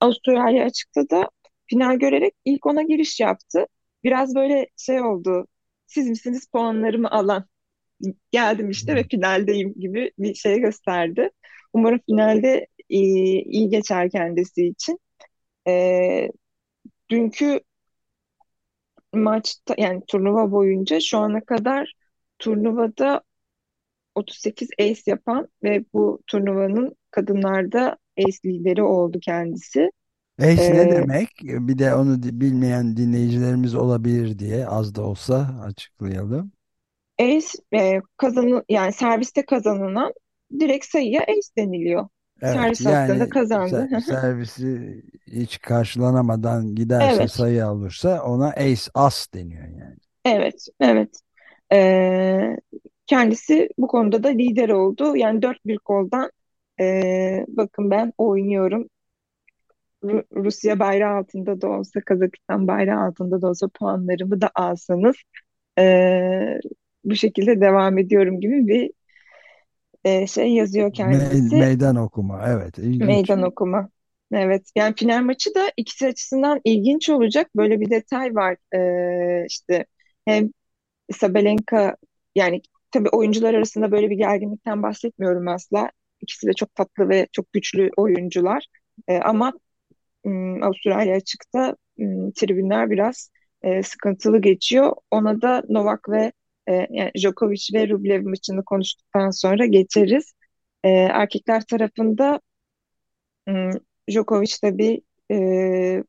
Avustralya 0.00 0.64
açıkta 0.64 1.10
da 1.10 1.30
final 1.66 1.96
görerek 1.96 2.34
ilk 2.44 2.66
ona 2.66 2.82
giriş 2.82 3.20
yaptı. 3.20 3.66
Biraz 4.04 4.34
böyle 4.34 4.66
şey 4.76 5.00
oldu. 5.02 5.46
Siz 5.86 6.08
misiniz 6.08 6.46
puanlarımı 6.52 7.10
alan? 7.10 7.44
Geldim 8.30 8.70
işte 8.70 8.94
ve 8.94 9.04
finaldeyim 9.04 9.74
gibi 9.80 10.10
bir 10.18 10.34
şey 10.34 10.60
gösterdi. 10.60 11.30
Umarım 11.72 12.00
finalde 12.06 12.66
iyi, 12.88 13.42
iyi 13.44 13.68
geçer 13.70 14.10
kendisi 14.10 14.66
için. 14.66 15.00
Ee, 15.68 16.30
dünkü 17.10 17.60
maçta 19.14 19.74
yani 19.78 20.02
turnuva 20.08 20.52
boyunca 20.52 21.00
şu 21.00 21.18
ana 21.18 21.40
kadar 21.44 21.92
turnuvada 22.38 23.22
38 24.14 24.70
ace 24.80 25.02
yapan 25.06 25.48
ve 25.64 25.84
bu 25.94 26.20
turnuvanın 26.26 26.96
kadınlarda 27.10 27.98
ace 28.18 28.38
lideri 28.46 28.82
oldu 28.84 29.20
kendisi. 29.22 29.90
Ace 30.40 30.72
ne 30.74 30.90
Ee, 30.90 30.90
demek? 30.90 31.28
Bir 31.42 31.78
de 31.78 31.94
onu 31.94 32.22
bilmeyen 32.22 32.96
dinleyicilerimiz 32.96 33.74
olabilir 33.74 34.38
diye 34.38 34.66
az 34.66 34.94
da 34.94 35.02
olsa 35.02 35.60
açıklayalım. 35.64 36.52
ace 37.18 37.48
e, 37.74 38.00
kazanı 38.16 38.64
yani 38.68 38.92
serviste 38.92 39.44
kazanılan 39.46 40.12
direkt 40.60 40.86
sayıya 40.86 41.22
ace 41.22 41.48
deniliyor. 41.58 42.08
Evet, 42.42 42.80
Servis 42.80 42.80
yani 42.80 43.30
kazandı. 43.30 43.88
se- 43.88 43.88
servisi 44.00 45.02
hiç 45.26 45.60
karşılanamadan 45.60 46.74
giderse 46.74 47.28
Evet, 47.28 47.28
sayı 47.28 47.66
alırsa 47.66 48.22
ona 48.22 48.48
ace 48.50 48.82
as 48.94 49.32
deniyor 49.34 49.68
yani. 49.68 49.96
evet, 50.24 50.66
evet. 50.80 51.20
Ee, 51.72 52.56
kendisi 53.06 53.68
bu 53.78 53.86
konuda 53.88 54.22
da 54.22 54.28
lider 54.28 54.68
oldu. 54.68 55.16
Yani 55.16 55.42
dört 55.42 55.66
bir 55.66 55.78
koldan 55.78 56.30
e, 56.80 57.44
bakın 57.48 57.90
ben 57.90 58.12
oynuyorum. 58.18 58.88
Ru- 60.04 60.24
Rusya 60.36 60.78
bayrağı 60.78 61.16
altında 61.18 61.60
da 61.60 61.68
olsa, 61.68 62.00
Kazakistan 62.00 62.68
bayrağı 62.68 63.06
altında 63.06 63.42
da 63.42 63.48
olsa 63.48 63.68
puanlarımı 63.68 64.40
da 64.40 64.50
alsanız 64.54 65.16
e, 65.78 66.60
bu 67.04 67.14
şekilde 67.16 67.60
devam 67.60 67.98
ediyorum 67.98 68.40
gibi 68.40 68.66
bir 68.68 68.92
e, 70.06 70.26
şey 70.26 70.54
yazıyor 70.54 70.88
Me- 70.88 70.92
kendisi. 70.92 71.56
meydan 71.56 71.96
okuma. 71.96 72.44
Evet, 72.48 72.78
ilginç. 72.78 73.00
Meydan 73.08 73.42
okuma. 73.42 73.88
Evet. 74.32 74.70
Yani 74.76 74.94
final 74.96 75.22
maçı 75.22 75.54
da 75.54 75.72
ikisi 75.76 76.06
açısından 76.06 76.60
ilginç 76.64 77.08
olacak. 77.10 77.50
Böyle 77.56 77.80
bir 77.80 77.90
detay 77.90 78.34
var. 78.34 78.56
E, 78.76 79.46
işte 79.46 79.86
hem 80.26 80.50
Sabalenka 81.12 81.96
yani 82.36 82.62
tabii 82.92 83.08
oyuncular 83.08 83.54
arasında 83.54 83.92
böyle 83.92 84.10
bir 84.10 84.16
gerginlikten 84.16 84.82
bahsetmiyorum 84.82 85.48
asla. 85.48 85.90
İkisi 86.20 86.46
de 86.46 86.52
çok 86.52 86.74
tatlı 86.74 87.08
ve 87.08 87.28
çok 87.32 87.52
güçlü 87.52 87.90
oyuncular. 87.96 88.66
E, 89.08 89.18
ama 89.18 89.52
m, 90.24 90.66
Avustralya 90.66 91.16
açıkta 91.16 91.76
m, 91.98 92.32
tribünler 92.32 92.90
biraz 92.90 93.30
e, 93.62 93.82
sıkıntılı 93.82 94.40
geçiyor. 94.40 94.92
Ona 95.10 95.42
da 95.42 95.62
Novak 95.68 96.08
ve 96.10 96.32
e, 96.68 96.72
yani 96.90 97.10
Djokovic 97.18 97.68
ve 97.74 97.88
Rublev 97.88 98.22
maçını 98.28 98.64
konuştuktan 98.64 99.30
sonra 99.30 99.66
geçeriz. 99.66 100.32
E, 100.84 100.88
erkekler 100.90 101.62
tarafında 101.66 102.40
m, 103.46 103.70
Djokovic 104.08 104.56
tabii 104.62 105.00
e, 105.30 105.36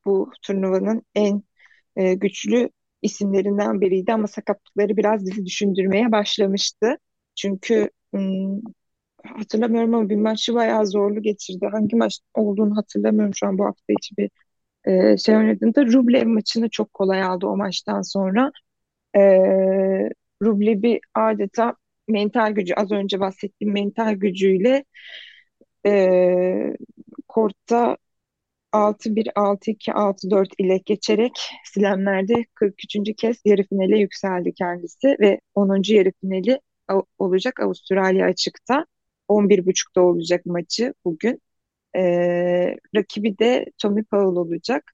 bu 0.05 0.31
turnuvanın 0.41 1.03
en 1.15 1.43
e, 1.95 2.13
güçlü 2.13 2.69
isimlerinden 3.01 3.81
biriydi 3.81 4.13
ama 4.13 4.27
sakatlıkları 4.27 4.97
biraz 4.97 5.25
bizi 5.25 5.45
düşündürmeye 5.45 6.11
başlamıştı. 6.11 6.97
Çünkü 7.35 7.89
m, 8.13 8.21
hatırlamıyorum 9.23 9.93
ama 9.95 10.09
bir 10.09 10.15
maçı 10.15 10.53
bayağı 10.55 10.87
zorlu 10.87 11.21
geçirdi. 11.21 11.67
Hangi 11.71 11.95
maç 11.95 12.19
olduğunu 12.35 12.77
hatırlamıyorum 12.77 13.35
şu 13.35 13.47
an 13.47 13.57
bu 13.57 13.65
hafta 13.65 13.93
içi 13.99 14.17
bir 14.17 14.31
e, 15.13 15.17
şey 15.17 15.37
oynadığında. 15.37 15.85
Rublev 15.87 16.27
maçını 16.27 16.69
çok 16.69 16.93
kolay 16.95 17.23
aldı 17.23 17.47
o 17.47 17.57
maçtan 17.57 18.01
sonra. 18.01 18.51
E, 19.17 19.21
Rublev'i 20.41 20.99
adeta 21.13 21.75
mental 22.07 22.51
gücü, 22.51 22.73
az 22.73 22.91
önce 22.91 23.19
bahsettiğim 23.19 23.73
mental 23.73 24.13
gücüyle 24.13 24.83
e, 25.85 26.73
kortta 27.27 27.97
6-1, 28.71 29.31
6-2, 29.35 29.93
6-4 29.93 30.49
ile 30.57 30.77
geçerek 30.85 31.31
Slam'lerde 31.65 32.45
43. 32.55 33.15
kez 33.17 33.37
yarı 33.45 33.63
finale 33.63 33.99
yükseldi 33.99 34.53
kendisi 34.53 35.17
ve 35.19 35.39
10. 35.55 35.93
yarı 35.93 36.11
finali 36.21 36.59
olacak 37.19 37.59
Avustralya 37.59 38.25
açıkta. 38.25 38.85
11.30'da 39.27 40.01
olacak 40.01 40.45
maçı 40.45 40.93
bugün. 41.05 41.41
Ee, 41.95 42.75
rakibi 42.95 43.39
de 43.39 43.65
Tommy 43.77 44.03
Paul 44.03 44.35
olacak. 44.35 44.91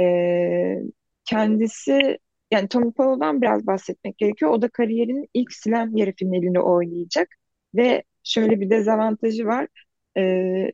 Ee, 0.00 0.82
kendisi 1.24 2.18
yani 2.50 2.68
Tommy 2.68 2.92
Paul'dan 2.92 3.42
biraz 3.42 3.66
bahsetmek 3.66 4.18
gerekiyor. 4.18 4.50
O 4.50 4.62
da 4.62 4.68
kariyerinin 4.68 5.28
ilk 5.34 5.52
Slam 5.52 5.96
yarı 5.96 6.12
finalini 6.16 6.60
oynayacak 6.60 7.28
ve 7.74 8.02
şöyle 8.24 8.60
bir 8.60 8.70
dezavantajı 8.70 9.46
var. 9.46 9.68
Ee, 10.18 10.72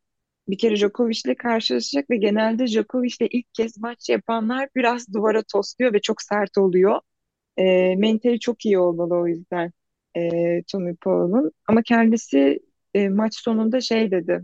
bir 0.48 0.58
kere 0.58 0.76
Djokovic'le 0.76 1.34
karşılaşacak 1.38 2.10
ve 2.10 2.16
genelde 2.16 2.66
Djokovic'le 2.66 3.28
ilk 3.30 3.54
kez 3.54 3.78
maç 3.78 4.08
yapanlar 4.08 4.68
biraz 4.76 5.14
duvara 5.14 5.42
tosluyor 5.52 5.92
ve 5.92 6.00
çok 6.00 6.22
sert 6.22 6.58
oluyor. 6.58 7.00
E, 7.58 7.96
mentali 7.96 8.40
çok 8.40 8.66
iyi 8.66 8.78
olmalı 8.78 9.14
o 9.16 9.26
yüzden 9.28 9.72
e, 10.16 10.62
Tommy 10.72 10.96
Paul'un. 10.96 11.52
Ama 11.68 11.82
kendisi 11.82 12.60
e, 12.94 13.08
maç 13.08 13.34
sonunda 13.36 13.80
şey 13.80 14.10
dedi. 14.10 14.42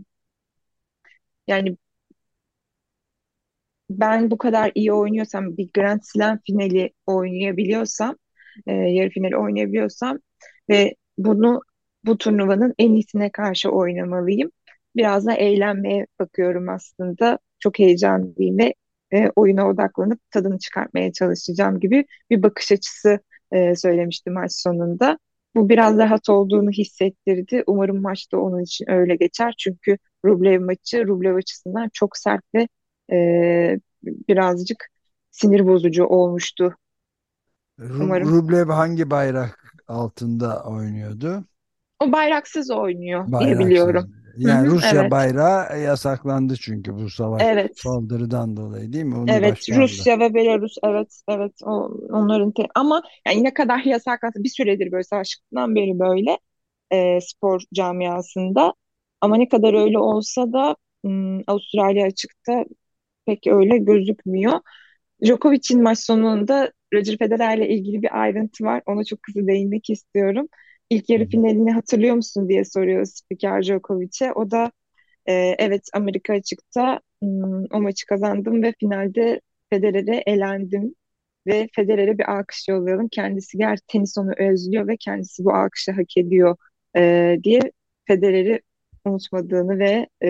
Yani 1.47 1.77
ben 3.99 4.31
bu 4.31 4.37
kadar 4.37 4.71
iyi 4.75 4.93
oynuyorsam, 4.93 5.57
bir 5.57 5.69
Grand 5.73 5.99
Slam 6.03 6.39
finali 6.47 6.91
oynayabiliyorsam, 7.05 8.15
e, 8.67 8.73
yarı 8.73 9.09
finali 9.09 9.37
oynayabiliyorsam 9.37 10.19
ve 10.69 10.95
bunu 11.17 11.61
bu 12.05 12.17
turnuvanın 12.17 12.73
en 12.79 12.93
iyisine 12.93 13.31
karşı 13.31 13.69
oynamalıyım. 13.69 14.51
Biraz 14.95 15.25
da 15.25 15.33
eğlenmeye 15.33 16.07
bakıyorum 16.19 16.69
aslında. 16.69 17.39
Çok 17.59 17.79
heyecanlıyım 17.79 18.57
ve 18.57 18.73
e, 19.13 19.29
oyuna 19.35 19.69
odaklanıp 19.69 20.19
tadını 20.31 20.59
çıkartmaya 20.59 21.11
çalışacağım 21.13 21.79
gibi 21.79 22.05
bir 22.29 22.43
bakış 22.43 22.71
açısı 22.71 23.19
e, 23.51 23.75
söylemişti 23.75 24.29
maç 24.29 24.51
sonunda. 24.53 25.19
Bu 25.55 25.69
biraz 25.69 25.97
rahat 25.97 26.29
olduğunu 26.29 26.71
hissettirdi. 26.71 27.63
Umarım 27.67 28.01
maçta 28.01 28.37
onun 28.37 28.63
için 28.63 28.89
öyle 28.91 29.15
geçer. 29.15 29.53
Çünkü 29.57 29.97
Rublev 30.25 30.61
maçı 30.61 31.07
Rublev 31.07 31.35
açısından 31.35 31.89
çok 31.93 32.17
sert 32.17 32.41
ve 32.55 32.67
e, 33.13 33.79
birazcık 34.03 34.89
sinir 35.31 35.67
bozucu 35.67 36.05
olmuştu. 36.05 36.75
Ru- 37.79 37.99
Umarım. 37.99 38.31
Rublev 38.31 38.69
hangi 38.69 39.09
bayrak 39.11 39.75
altında 39.87 40.63
oynuyordu? 40.63 41.45
O 41.99 42.11
bayraksız 42.11 42.71
oynuyor 42.71 43.27
diye 43.39 43.57
Bayraksız. 43.57 43.59
biliyorum. 43.59 44.05
Hı 44.45 44.49
Yani 44.49 44.67
hı, 44.67 44.67
Rusya 44.67 45.11
evet. 45.11 45.11
bayrağı 45.11 45.79
yasaklandı 45.81 46.55
çünkü 46.57 46.93
bu 46.95 47.09
savaş 47.09 47.47
Evet. 47.47 47.83
saldırıdan 47.83 48.57
dolayı 48.57 48.93
değil 48.93 49.05
mi? 49.05 49.15
Onu 49.15 49.41
Evet, 49.41 49.43
baştan 49.43 49.97
da. 49.97 50.03
Rusya 50.03 50.19
ve 50.19 50.33
Belarus 50.33 50.75
evet 50.83 51.21
evet 51.29 51.51
o, 51.63 51.69
onların 52.09 52.51
te- 52.51 52.67
ama 52.75 53.01
yani 53.27 53.43
ne 53.43 53.53
kadar 53.53 53.79
yasaklansa 53.83 54.43
bir 54.43 54.49
süredir 54.49 54.91
böyle 54.91 55.03
savaştıktan 55.03 55.75
beri 55.75 55.99
böyle 55.99 56.37
e, 56.91 57.21
spor 57.21 57.61
camiasında 57.73 58.73
ama 59.21 59.37
ne 59.37 59.49
kadar 59.49 59.73
öyle 59.73 59.99
olsa 59.99 60.53
da 60.53 60.75
m, 61.03 61.43
Avustralya 61.47 62.05
açıkta 62.07 62.65
pek 63.25 63.47
öyle 63.47 63.77
gözükmüyor. 63.77 64.59
Djokovic'in 65.25 65.83
maç 65.83 65.99
sonunda 65.99 66.71
Roger 66.93 67.17
Federer'le 67.17 67.67
ilgili 67.69 68.01
bir 68.03 68.21
ayrıntı 68.21 68.63
var. 68.63 68.81
Ona 68.85 69.03
çok 69.03 69.23
kısa 69.23 69.47
değinmek 69.47 69.89
istiyorum. 69.89 70.47
İlk 70.89 71.09
yarı 71.09 71.25
finalini 71.29 71.71
hatırlıyor 71.71 72.15
musun 72.15 72.49
diye 72.49 72.65
soruyor 72.65 73.05
spiker 73.05 73.61
Djokovic'e. 73.63 74.33
O 74.33 74.51
da 74.51 74.71
e, 75.25 75.33
evet 75.59 75.89
Amerika 75.93 76.33
açıkta 76.33 76.99
hmm, 77.23 77.65
o 77.73 77.81
maçı 77.81 78.05
kazandım 78.05 78.63
ve 78.63 78.73
finalde 78.79 79.41
Federer'e 79.69 80.23
elendim 80.25 80.95
ve 81.47 81.67
Federer'e 81.75 82.17
bir 82.17 82.31
alkış 82.37 82.67
yollayalım. 82.69 83.07
Kendisi 83.11 83.57
ger 83.57 83.79
tenis 83.87 84.17
onu 84.17 84.31
özlüyor 84.37 84.87
ve 84.87 84.97
kendisi 84.97 85.45
bu 85.45 85.53
alkışı 85.53 85.91
hak 85.91 86.17
ediyor 86.17 86.55
e, 86.97 87.37
diye 87.43 87.61
Federer'i 88.07 88.61
unutmadığını 89.05 89.79
ve 89.79 90.07
e, 90.25 90.29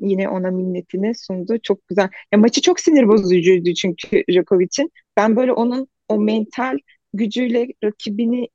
yine 0.00 0.28
ona 0.28 0.50
minnetini 0.50 1.14
sundu. 1.14 1.58
Çok 1.62 1.88
güzel. 1.88 2.08
Ya 2.32 2.38
maçı 2.38 2.60
çok 2.62 2.80
sinir 2.80 3.08
bozucuydu 3.08 3.74
çünkü 3.74 4.24
Djokovic'in. 4.32 4.92
Ben 5.16 5.36
böyle 5.36 5.52
onun 5.52 5.88
o 6.08 6.18
mental 6.20 6.78
gücüyle 7.14 7.66
rakibini 7.84 8.48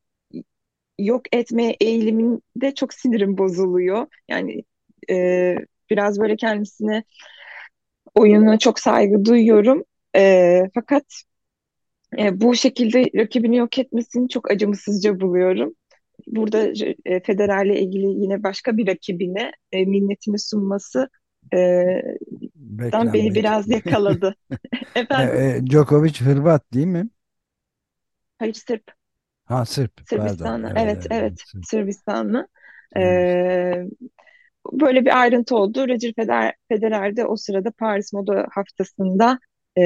yok 0.99 1.21
etmeye 1.35 1.75
eğiliminde 1.81 2.75
çok 2.75 2.93
sinirim 2.93 3.37
bozuluyor. 3.37 4.07
Yani 4.29 4.63
e, 5.09 5.55
biraz 5.89 6.19
böyle 6.19 6.35
kendisine 6.35 7.03
oyununa 8.15 8.59
çok 8.59 8.79
saygı 8.79 9.25
duyuyorum. 9.25 9.83
E, 10.15 10.61
fakat 10.73 11.03
e, 12.19 12.41
bu 12.41 12.55
şekilde 12.55 13.09
rakibini 13.15 13.57
yok 13.57 13.79
etmesini 13.79 14.29
çok 14.29 14.51
acımasızca 14.51 15.19
buluyorum. 15.19 15.75
Burada 16.27 16.67
e, 17.05 17.19
Federer'le 17.23 17.75
ilgili 17.75 18.05
yine 18.05 18.43
başka 18.43 18.77
bir 18.77 18.87
rakibine 18.87 19.51
e, 19.71 19.85
minnetini 19.85 20.39
sunması 20.39 21.09
e, 21.53 21.57
dan 22.93 23.13
beni 23.13 23.35
biraz 23.35 23.69
yakaladı. 23.69 24.35
E, 24.95 24.99
Efendim? 24.99 25.43
e, 25.57 25.61
Djokovic 25.67 26.21
Hırvat 26.21 26.73
değil 26.73 26.87
mi? 26.87 27.09
Hayır 28.39 28.53
Sırp. 28.53 28.83
Ha 29.45 29.65
Sırp. 29.65 30.01
Sırbistanlı. 30.09 30.71
Evet, 30.75 31.07
Evet 31.07 31.07
evet, 31.11 31.33
Sırp. 31.45 31.65
Sırbistanlı. 31.65 32.47
Evet. 32.95 33.37
E, 33.37 33.83
böyle 34.71 35.05
bir 35.05 35.21
ayrıntı 35.21 35.55
oldu. 35.55 35.87
Roger 35.87 36.13
Federer, 36.15 36.53
Federer 36.69 37.15
de 37.17 37.25
o 37.25 37.35
sırada 37.35 37.71
Paris 37.71 38.13
Moda 38.13 38.47
Haftası'nda 38.51 39.39
e, 39.77 39.83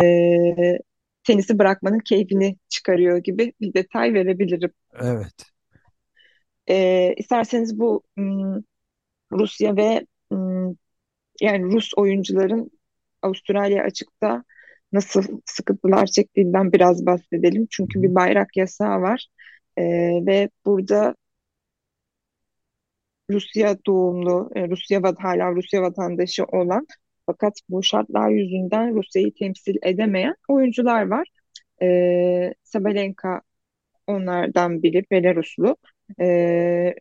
tenisi 1.24 1.60
bırakmanın 1.60 2.00
keyfini 2.00 2.58
çıkarıyor 2.70 3.18
gibi 3.18 3.54
bir 3.62 3.74
detay 3.74 4.14
verebilirim. 4.14 4.72
Evet. 5.00 5.57
E, 6.70 7.14
isterseniz 7.18 7.80
bu 7.80 8.04
m, 8.18 8.64
Rusya 9.32 9.78
ve 9.78 10.08
m, 10.32 10.76
yani 11.42 11.74
Rus 11.74 11.92
oyuncuların 11.98 12.72
Avustralya 13.22 13.84
açıkta 13.84 14.44
nasıl 14.94 15.24
sıkıntılar 15.46 16.06
çektiğinden 16.08 16.74
biraz 16.74 17.06
bahsedelim. 17.06 17.68
Çünkü 17.72 18.04
bir 18.04 18.16
bayrak 18.16 18.58
yasağı 18.58 19.02
var 19.02 19.28
E, 19.78 19.84
ve 20.26 20.50
burada 20.66 21.16
Rusya 23.32 23.78
doğumlu, 23.88 24.50
e, 24.56 24.68
Rusya 24.70 25.02
hala 25.18 25.56
Rusya 25.56 25.82
vatandaşı 25.82 26.44
olan 26.46 26.88
fakat 27.26 27.54
bu 27.70 27.84
şartlar 27.84 28.30
yüzünden 28.30 28.96
Rusya'yı 28.96 29.34
temsil 29.34 29.76
edemeyen 29.84 30.36
oyuncular 30.48 31.08
var. 31.08 31.28
E, 31.82 32.54
Sabalenka 32.64 33.42
onlardan 34.08 34.84
biri, 34.84 35.06
Belaruslu. 35.12 35.78
E, 36.20 36.96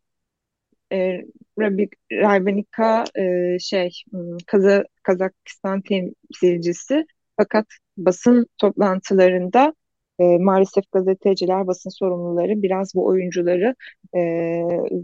e, 0.92 1.22
Rabik, 1.58 1.92
Rabenika 2.12 3.04
e, 3.18 3.58
şey 3.58 3.90
hmm, 4.10 4.36
Kaza, 4.46 4.84
Kazakistan 5.02 5.80
temsilcisi 5.82 7.06
fakat 7.36 7.66
basın 7.96 8.46
toplantılarında 8.58 9.74
e, 10.18 10.38
maalesef 10.38 10.92
gazeteciler, 10.92 11.66
basın 11.66 11.90
sorumluları 11.90 12.62
biraz 12.62 12.94
bu 12.94 13.06
oyuncuları 13.06 13.74
e, 14.16 14.62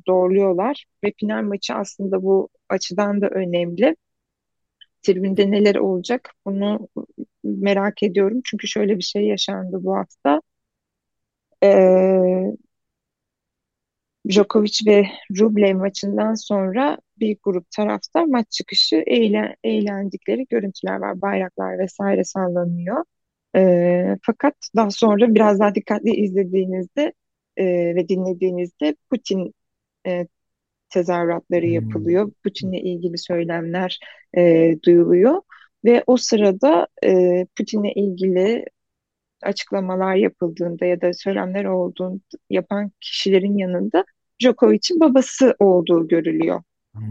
zorluyorlar 0.09 0.85
ve 1.05 1.13
final 1.21 1.43
maçı 1.43 1.75
aslında 1.75 2.23
bu 2.23 2.49
açıdan 2.69 3.21
da 3.21 3.29
önemli. 3.29 3.97
Tribünde 5.03 5.51
neler 5.51 5.75
olacak 5.75 6.31
bunu 6.47 6.89
merak 7.45 8.03
ediyorum 8.03 8.41
çünkü 8.45 8.69
şöyle 8.69 8.97
bir 8.97 9.03
şey 9.03 9.27
yaşandı 9.27 9.79
bu 9.83 9.97
hafta. 9.97 10.41
E, 11.63 11.69
Djokovic 14.33 14.79
ve 14.87 15.07
Rublev 15.41 15.77
maçından 15.77 16.35
sonra 16.35 16.99
bir 17.21 17.39
grup 17.43 17.71
taraftar 17.71 18.25
maç 18.25 18.51
çıkışı 18.51 18.97
eğlen, 19.07 19.55
eğlendikleri 19.65 20.47
görüntüler 20.51 20.97
var. 20.97 21.23
Bayraklar 21.23 21.79
vesaire 21.79 22.25
sallanıyor. 22.25 23.05
Ee, 23.57 24.19
fakat 24.23 24.55
daha 24.77 24.91
sonra 24.91 25.35
biraz 25.35 25.61
daha 25.61 25.75
dikkatli 25.75 26.11
izlediğinizde 26.17 27.13
e, 27.57 27.65
ve 27.97 28.09
dinlediğinizde 28.09 28.97
Putin 29.11 29.55
e, 30.07 30.27
tezahüratları 30.91 31.67
Hmm. 31.67 31.73
yapılıyor. 31.73 32.33
Putin'le 32.45 32.73
ilgili 32.75 33.19
söylemler 33.19 34.01
e, 34.39 34.77
duyuluyor. 34.87 35.43
Ve 35.85 36.05
o 36.07 36.17
sırada 36.17 36.89
e, 37.05 37.47
Putin'le 37.57 37.93
ilgili 37.97 38.67
açıklamalar 39.43 40.15
yapıldığında 40.15 40.87
ya 40.87 41.01
da 41.01 41.15
söylemler 41.15 41.65
olduğunda 41.65 42.21
yapan 42.51 42.93
kişilerin 43.01 43.59
yanında 43.59 44.05
Djokovic'in 44.43 45.01
babası 45.01 45.55
olduğu 45.59 46.09
görülüyor. 46.09 46.63
Hmm. 46.95 47.03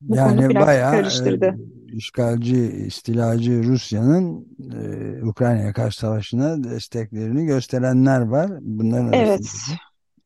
Bu 0.00 0.16
Yani 0.16 0.54
bayağı 0.54 0.90
karıştırdı. 0.92 1.56
e, 1.92 1.96
işgalci, 1.96 2.56
istilacı 2.86 3.64
Rusya'nın 3.64 4.46
e, 4.74 5.24
Ukrayna'ya 5.24 5.72
karşı 5.72 5.98
savaşına 5.98 6.64
desteklerini 6.64 7.46
gösterenler 7.46 8.20
var. 8.20 8.50
Bunların 8.60 9.12
Evet, 9.12 9.28
arasında. 9.28 9.76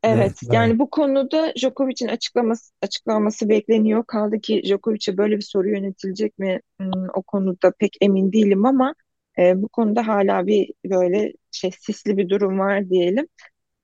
Evet, 0.03 0.17
evet. 0.19 0.39
Yani 0.53 0.79
bu 0.79 0.91
konuda 0.91 1.53
Djokovic'in 1.57 2.09
açıklaması, 2.09 2.73
açıklaması 2.83 3.49
bekleniyor. 3.49 4.05
Kaldı 4.07 4.41
ki 4.41 4.63
Djokovic'e 4.65 5.17
böyle 5.17 5.37
bir 5.37 5.43
soru 5.43 5.69
yönetilecek 5.69 6.39
mi? 6.39 6.61
Hmm, 6.81 6.91
o 7.15 7.23
konuda 7.23 7.73
pek 7.79 7.97
emin 8.01 8.33
değilim 8.33 8.67
ama 8.67 8.95
e, 9.39 9.63
bu 9.63 9.69
konuda 9.69 10.07
hala 10.07 10.47
bir 10.47 10.73
böyle 10.85 11.33
şey 11.51 11.71
sisli 11.81 12.17
bir 12.17 12.29
durum 12.29 12.59
var 12.59 12.91
diyelim. 12.91 13.27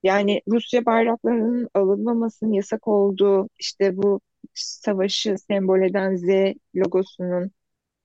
Yani 0.07 0.43
Rusya 0.49 0.87
bayraklarının 0.87 1.69
alınmamasının 1.75 2.53
yasak 2.53 2.89
olduğu, 2.89 3.49
işte 3.59 3.97
bu 3.97 4.21
savaşı 4.55 5.37
sembol 5.39 5.81
eden 5.83 6.17
Z 6.17 6.55
logosunun 6.77 7.51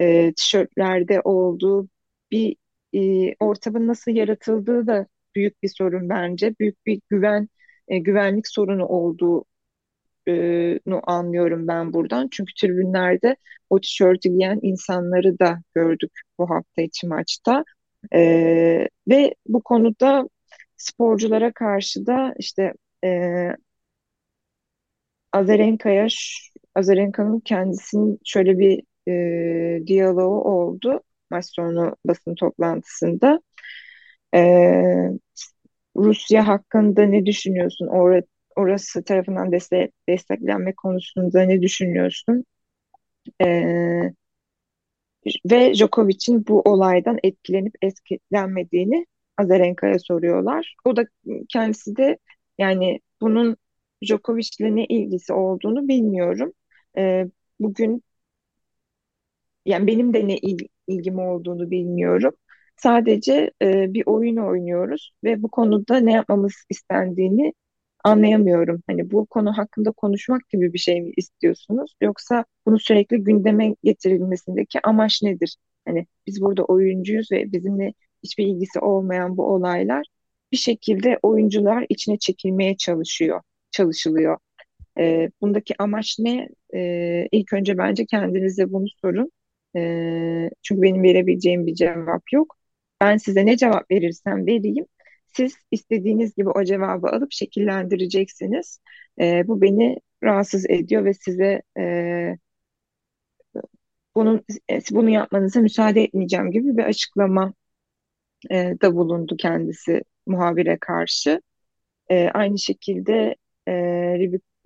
e, 0.02 0.34
tişörtlerde 0.34 1.22
olduğu 1.24 1.90
bir 2.32 2.56
e, 2.94 3.36
ortamın 3.40 3.88
nasıl 3.88 4.12
yaratıldığı 4.12 4.88
da 4.88 5.08
büyük 5.36 5.64
bir 5.64 5.70
sorun 5.78 6.10
bence. 6.10 6.56
Büyük 6.60 6.86
bir 6.86 7.02
güven 7.10 7.50
e, 7.88 8.00
güvenlik 8.00 8.48
sorunu 8.48 8.86
olduğunu 8.86 9.46
anlıyorum 11.04 11.68
ben 11.68 11.94
buradan. 11.94 12.28
Çünkü 12.32 12.54
tribünlerde 12.62 13.36
o 13.70 13.82
tişörtü 13.82 14.30
giyen 14.30 14.60
insanları 14.62 15.40
da 15.40 15.60
gördük 15.76 16.12
bu 16.40 16.50
hafta 16.50 16.82
içi 16.82 17.08
maçta. 17.08 17.64
E, 18.16 18.22
ve 19.10 19.36
bu 19.48 19.62
konuda 19.64 20.30
sporculara 20.82 21.54
karşı 21.54 22.06
da 22.06 22.34
işte 22.40 22.74
e, 23.04 23.10
Azarenka'ya 25.32 26.08
Azarenka'nın 26.76 27.40
kendisinin 27.40 28.20
şöyle 28.26 28.60
bir 28.60 28.84
e, 29.08 29.88
diyaloğu 29.88 30.44
oldu 30.44 31.02
maç 31.30 31.46
sonu 31.46 31.96
basın 32.06 32.36
toplantısında. 32.36 33.42
E, 34.36 34.40
Rusya 35.98 36.48
hakkında 36.48 37.04
ne 37.04 37.26
düşünüyorsun? 37.26 37.88
Or 37.88 38.22
orası 38.56 39.04
tarafından 39.04 39.52
destek 39.52 39.94
desteklenme 40.10 40.74
konusunda 40.76 41.42
ne 41.44 41.62
düşünüyorsun? 41.62 42.46
E, 43.42 44.14
ve 45.52 45.74
Djokovic'in 45.74 46.48
bu 46.48 46.62
olaydan 46.62 47.20
etkilenip 47.24 47.76
etkilenmediğini 47.82 49.06
Azarenka'ya 49.42 50.00
soruyorlar. 50.00 50.76
O 50.86 50.96
da 50.96 51.06
kendisi 51.50 51.96
de 51.98 52.18
yani 52.58 53.00
bunun 53.22 53.58
Djokovic'le 54.06 54.62
ne 54.76 54.86
ilgisi 54.86 55.34
olduğunu 55.34 55.88
bilmiyorum. 55.88 56.54
E, 56.98 57.26
bugün 57.60 58.04
yani 59.66 59.88
benim 59.88 60.14
de 60.14 60.28
ne 60.28 60.38
il, 60.38 60.68
ilgim 60.88 61.20
olduğunu 61.20 61.72
bilmiyorum. 61.72 62.34
Sadece 62.78 63.52
e, 63.62 63.94
bir 63.94 64.04
oyun 64.06 64.38
oynuyoruz 64.38 65.12
ve 65.24 65.44
bu 65.44 65.52
konuda 65.52 65.98
ne 66.00 66.12
yapmamız 66.14 66.54
istendiğini 66.70 67.54
anlayamıyorum. 68.04 68.84
Hani 68.88 69.12
bu 69.12 69.26
konu 69.26 69.58
hakkında 69.58 69.92
konuşmak 69.92 70.50
gibi 70.50 70.74
bir 70.74 70.80
şey 70.80 71.02
mi 71.02 71.12
istiyorsunuz? 71.18 71.96
Yoksa 72.02 72.46
bunu 72.66 72.80
sürekli 72.80 73.24
gündeme 73.24 73.76
getirilmesindeki 73.84 74.80
amaç 74.84 75.24
nedir? 75.24 75.58
Hani 75.86 76.08
biz 76.28 76.42
burada 76.42 76.64
oyuncuyuz 76.66 77.32
ve 77.32 77.52
bizimle 77.52 77.94
hiçbir 78.24 78.48
ilgisi 78.48 78.80
olmayan 78.80 79.38
bu 79.38 79.46
olaylar 79.46 80.06
bir 80.52 80.58
şekilde 80.58 81.20
oyuncular 81.24 81.86
içine 81.90 82.18
çekilmeye 82.20 82.78
çalışıyor, 82.78 83.42
çalışılıyor. 83.72 84.38
E, 85.00 85.30
bundaki 85.42 85.74
amaç 85.80 86.18
ne? 86.20 86.50
E, 86.76 87.28
ilk 87.32 87.54
önce 87.54 87.78
bence 87.78 88.06
kendinize 88.06 88.72
bunu 88.74 88.86
sorun. 89.02 89.32
E, 89.76 90.50
çünkü 90.64 90.82
benim 90.82 91.04
verebileceğim 91.04 91.68
bir 91.68 91.76
cevap 91.76 92.24
yok. 92.34 92.58
Ben 93.02 93.18
size 93.18 93.46
ne 93.46 93.58
cevap 93.58 93.92
verirsem 93.92 94.48
vereyim, 94.48 94.86
siz 95.28 95.56
istediğiniz 95.72 96.36
gibi 96.36 96.50
o 96.50 96.64
cevabı 96.64 97.08
alıp 97.08 97.32
şekillendireceksiniz. 97.32 98.80
E, 99.22 99.48
bu 99.48 99.62
beni 99.62 99.98
rahatsız 100.24 100.70
ediyor 100.70 101.06
ve 101.06 101.14
size 101.14 101.62
e, 101.80 101.84
bunun 104.16 104.46
bunu 104.92 105.10
yapmanıza 105.10 105.60
müsaade 105.62 106.04
etmeyeceğim 106.04 106.52
gibi 106.52 106.78
bir 106.78 106.84
açıklama 106.84 107.54
e, 108.52 108.76
da 108.82 108.96
bulundu 108.96 109.38
kendisi 109.38 110.02
muhabire 110.28 110.78
karşı. 110.78 111.42
E, 112.10 112.30
aynı 112.30 112.60
şekilde 112.60 113.36
e, 113.68 113.74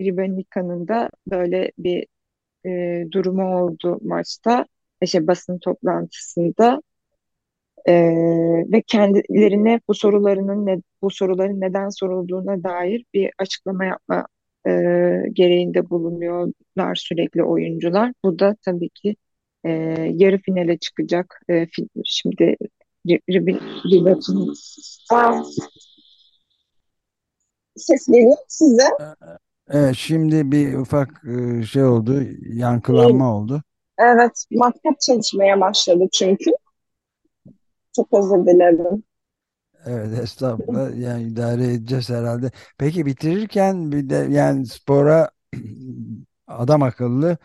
Ribenica'nın 0.01 0.87
da 0.87 1.09
böyle 1.27 1.71
bir 1.77 2.07
e, 2.65 3.03
durumu 3.11 3.55
oldu 3.63 3.99
maçta, 4.01 4.65
işte 5.01 5.27
basın 5.27 5.59
toplantısında 5.59 6.81
e, 7.87 7.93
ve 8.71 8.81
kendilerine 8.87 9.81
bu 9.87 9.93
sorularının 9.93 10.65
ne, 10.65 10.81
bu 11.01 11.09
soruların 11.09 11.61
neden 11.61 11.89
sorulduğuna 11.89 12.63
dair 12.63 13.05
bir 13.13 13.31
açıklama 13.37 13.85
yapma 13.85 14.27
e, 14.67 14.71
gereğinde 15.33 15.89
bulunuyorlar 15.89 16.95
sürekli 16.95 17.43
oyuncular. 17.43 18.13
Bu 18.23 18.39
da 18.39 18.55
tabii 18.65 18.89
ki 18.89 19.15
e, 19.65 19.69
yarı 20.13 20.37
finale 20.37 20.77
çıkacak. 20.77 21.41
E, 21.49 21.67
şimdi 22.05 22.57
ses 27.77 28.07
geliyor 28.07 28.37
size. 28.47 28.89
Evet, 29.69 29.95
şimdi 29.95 30.51
bir 30.51 30.73
ufak 30.73 31.23
e, 31.25 31.63
şey 31.63 31.83
oldu, 31.83 32.21
yankılanma 32.41 33.35
oldu. 33.35 33.63
Evet, 33.97 34.45
matkap 34.51 34.99
çalışmaya 34.99 35.61
başladı 35.61 36.03
çünkü. 36.13 36.51
Çok 37.95 38.07
özür 38.13 38.45
dilerim. 38.45 39.03
Evet, 39.85 40.19
estağfurullah. 40.23 40.97
Yani 40.97 41.23
idare 41.23 41.73
edeceğiz 41.73 42.09
herhalde. 42.09 42.51
Peki 42.77 43.05
bitirirken 43.05 43.91
bir 43.91 44.09
de 44.09 44.27
yani 44.29 44.65
spora 44.65 45.31
adam 46.47 46.83
akıllı 46.83 47.37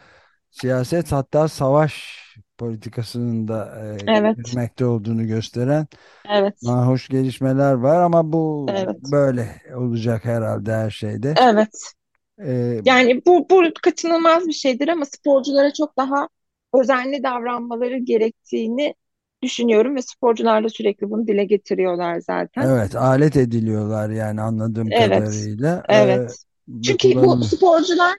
siyaset 0.51 1.12
hatta 1.12 1.49
savaş 1.49 2.20
politikasının 2.61 3.49
da 3.49 3.81
e, 3.87 4.07
Evet, 4.07 4.59
olduğunu 4.85 5.27
gösteren 5.27 5.87
evet, 6.25 6.77
hoş 6.87 7.09
gelişmeler 7.09 7.73
var 7.75 8.03
ama 8.03 8.33
bu 8.33 8.66
evet, 8.66 9.12
böyle 9.12 9.62
olacak 9.77 10.25
herhalde 10.25 10.75
her 10.75 10.90
şeyde. 10.90 11.38
evet. 11.40 11.92
Ee, 12.38 12.83
Yani 12.85 13.23
bu, 13.27 13.51
bu 13.51 13.62
kaçınılmaz 13.83 14.46
bir 14.49 14.53
şeydir 14.53 14.88
ama 14.88 15.05
sporculara 15.07 15.73
çok 15.73 15.96
daha 15.96 16.29
özenli 16.75 17.23
davranmaları 17.23 17.99
gerektiğini 17.99 18.94
düşünüyorum 19.42 19.96
ve 19.96 20.03
sporcular 20.03 20.64
da 20.64 20.68
sürekli 20.68 21.11
bunu 21.11 21.27
dile 21.27 21.44
getiriyorlar 21.44 22.20
zaten. 22.20 22.68
evet, 22.68 22.94
alet 22.96 23.37
ediliyorlar 23.37 24.11
yani 24.11 24.40
anladığım 24.42 24.90
Evet, 24.90 24.94
kadarıyla. 24.94 25.85
Ee, 25.90 25.96
evet. 25.99 26.44
ve 26.68 26.96
Çünkü 26.99 27.09
bu 27.23 27.38
sporcular 27.42 28.14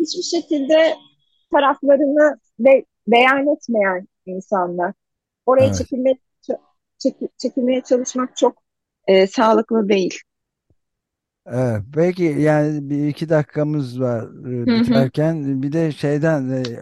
hiçbir 0.00 0.22
şekilde 0.22 0.94
taraflarını 1.52 2.40
be 2.58 2.84
beyan 3.06 3.48
etmeyen 3.56 4.08
insanlar. 4.26 4.94
Oraya 5.46 5.70
Evet. 5.70 5.72
çekilmeye, 5.72 6.18
çek- 6.98 7.30
çekilmeye 7.38 7.82
çalışmak 7.82 8.36
çok 8.36 8.62
E, 9.08 9.26
sağlıklı 9.26 9.88
değil. 9.88 10.20
Evet, 11.46 11.82
peki 11.94 12.22
yani 12.24 12.90
bir 12.90 13.08
iki 13.08 13.28
dakikamız 13.28 14.00
var 14.00 14.22
e, 14.52 14.68
Hı 14.68 14.80
hı. 14.80 15.08
biterken 15.10 15.62
bir 15.62 15.72
de 15.72 15.92
şeyden 15.92 16.48
e, 16.50 16.78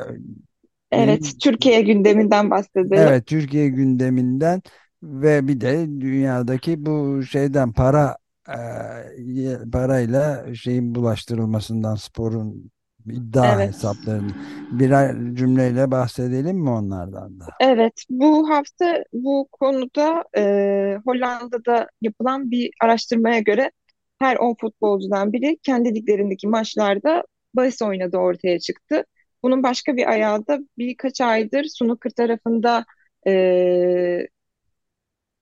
Evet, 0.91 1.33
yeni 1.33 1.41
Türkiye 1.41 1.81
gündeminden 1.83 2.51
bahsedelim. 2.51 3.13
evet 3.13 3.27
Türkiye 3.27 3.69
gündeminden 3.69 4.63
ve 5.03 5.49
bir 5.49 5.61
de 5.61 5.87
dünyadaki 6.01 6.87
bu 6.87 7.23
şeyden 7.23 7.73
para 7.73 8.17
e, 8.49 9.71
parayla 9.73 10.55
şeyin 10.55 10.95
bulaştırılmasından 10.95 11.95
sporun 11.95 12.71
iddia 13.11 13.55
Evet. 13.55 13.69
hesaplarını 13.69 14.31
birer 14.71 15.35
cümleyle 15.35 15.91
bahsedelim 15.91 16.57
mi 16.57 16.71
onlardan 16.71 17.41
da? 17.41 17.45
Evet, 17.61 18.05
bu 18.11 18.51
hafta 18.51 19.05
bu 19.13 19.49
konuda 19.53 20.25
e, 20.37 20.43
Hollanda'da 21.05 21.89
yapılan 22.03 22.51
bir 22.51 22.71
araştırmaya 22.83 23.41
göre 23.41 23.71
her 24.19 24.37
10 24.37 24.55
futbolcudan 24.61 25.33
biri 25.33 25.59
kendi 25.63 25.95
liglerindeki 25.95 26.49
maçlarda 26.49 27.25
bahis 27.55 27.83
oynadığı 27.83 28.17
ortaya 28.19 28.59
çıktı. 28.59 29.05
Bunun 29.43 29.63
başka 29.63 29.97
bir 29.97 30.11
ayağı 30.11 30.47
da 30.47 30.59
birkaç 30.79 31.21
aydır 31.21 31.65
snooker 31.65 32.11
tarafında 32.11 32.85
e, 33.27 34.27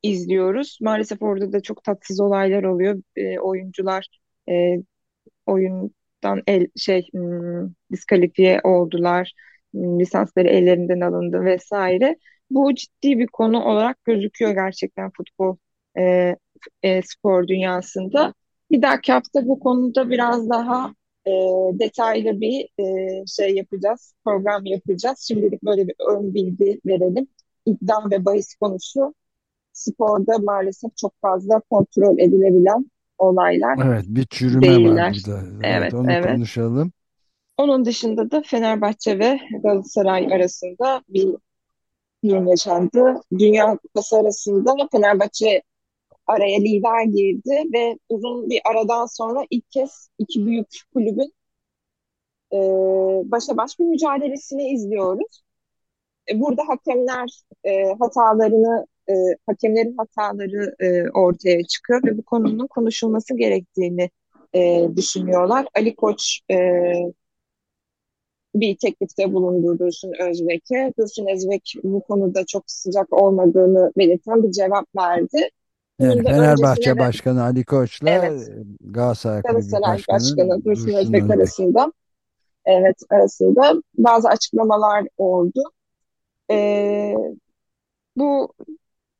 izliyoruz. 0.03 0.79
Maalesef 0.83 1.23
orada 1.23 1.53
da 1.53 1.61
çok 1.61 1.85
tatsız 1.85 2.21
olaylar 2.21 2.63
oluyor. 2.63 3.03
E, 3.17 3.39
oyuncular 3.39 4.09
e, 4.49 4.77
oyundan 6.25 6.43
el 6.47 6.67
şey 6.77 7.09
hmm, 7.13 7.71
diskalifiye 7.93 8.61
oldular. 8.65 9.33
Hmm, 9.75 10.01
Lisansları 10.01 10.49
ellerinden 10.49 11.01
alındı 11.01 11.45
vesaire. 11.45 12.17
Bu 12.51 12.75
ciddi 12.75 13.19
bir 13.19 13.27
konu 13.27 13.65
olarak 13.65 14.05
gözüküyor 14.05 14.53
gerçekten 14.53 15.11
futbol 15.17 15.57
e, 15.99 16.37
e, 16.83 17.03
spor 17.03 17.49
dünyasında. 17.49 18.35
Bir 18.71 18.83
dahaki 18.83 19.13
hafta 19.13 19.47
bu 19.47 19.61
konuda 19.61 20.11
biraz 20.11 20.51
daha 20.51 20.95
e, 21.27 21.31
detaylı 21.79 22.41
bir 22.41 22.69
e, 23.23 23.27
şey 23.27 23.55
yapacağız, 23.55 24.15
program 24.25 24.67
yapacağız. 24.67 25.19
Şimdilik 25.29 25.63
böyle 25.63 25.89
bir 25.89 25.95
ön 26.11 26.35
bilgi 26.35 26.81
verelim. 26.87 27.29
İddia 27.67 28.11
ve 28.11 28.25
bahis 28.25 28.55
konusu 28.55 29.15
sporda 29.73 30.39
maalesef 30.39 30.97
çok 30.97 31.13
fazla 31.23 31.61
kontrol 31.71 32.19
edilebilen 32.19 32.91
olaylar 33.19 33.79
Evet, 33.87 34.05
bir 34.09 34.27
çürüme 34.27 34.69
var 34.69 34.77
değiller. 34.77 35.15
burada. 35.27 35.41
Evet, 35.63 35.65
Evet, 35.65 35.95
onu 35.95 36.13
evet. 36.13 36.27
konuşalım. 36.27 36.93
Onun 37.57 37.85
dışında 37.85 38.31
da 38.31 38.43
Fenerbahçe 38.47 39.19
ve 39.19 39.39
Galatasaray 39.63 40.35
arasında 40.35 41.03
bir 41.09 41.29
durum 42.25 42.47
yaşandı. 42.49 43.21
Dünya 43.39 43.77
Kupası 43.77 44.17
arasında 44.17 44.75
Fenerbahçe 44.93 45.63
araya 46.27 46.59
lider 46.61 47.05
girdi 47.05 47.73
ve 47.75 47.99
uzun 48.09 48.51
bir 48.51 48.61
aradan 48.71 49.07
sonra 49.07 49.45
ilk 49.51 49.71
kez 49.71 50.09
iki 50.19 50.47
büyük 50.47 50.67
kulübün 50.95 51.33
e, 52.53 52.57
başa 53.31 53.57
baş 53.57 53.79
bir 53.79 53.85
mücadelesini 53.85 54.69
izliyoruz. 54.71 55.43
E, 56.33 56.41
burada 56.41 56.63
hakemler 56.69 57.43
e, 57.65 57.85
hatalarını, 58.01 58.87
e, 59.09 59.15
hakemlerin 59.47 59.97
hataları 59.97 60.75
e, 60.81 61.11
ortaya 61.11 61.65
çıkıyor 61.65 62.01
ve 62.05 62.19
bu 62.19 62.23
konunun 62.23 62.67
konuşulması 62.67 63.37
gerektiğini 63.37 64.11
e, 64.55 64.89
düşünüyorlar. 64.97 65.67
Ali 65.75 65.97
Koç 65.97 66.41
e, 66.51 66.57
bir 68.55 68.77
teklifte 68.77 69.33
bulundu 69.33 69.79
Dursun 69.79 70.13
Özbek'e. 70.21 70.93
Dursun 70.99 71.27
Özbek 71.35 71.75
bu 71.85 72.01
konuda 72.01 72.47
çok 72.47 72.65
sıcak 72.67 73.13
olmadığını 73.13 73.93
belirten 73.97 74.43
bir 74.43 74.51
cevap 74.51 74.87
verdi. 74.97 75.51
Da 76.01 76.23
Fenerbahçe 76.23 76.91
de 76.91 76.99
Başkanı 76.99 77.43
Ali 77.43 77.65
Koç'la 77.65 78.11
Evet. 78.11 78.51
Galatasaray 78.81 79.43
Kulübü 79.43 79.53
Galatasaray 79.53 79.95
Başkanı 79.95 80.19
Başkanı 80.19 80.65
Dursun 80.65 80.93
Özbek 80.93 81.23
Özbek. 81.23 81.37
arasında 81.37 81.93
evet 82.65 82.97
arasında 83.11 83.83
bazı 83.99 84.29
açıklamalar 84.29 85.07
oldu. 85.19 85.63
Ee, 86.51 87.15
bu 88.17 88.53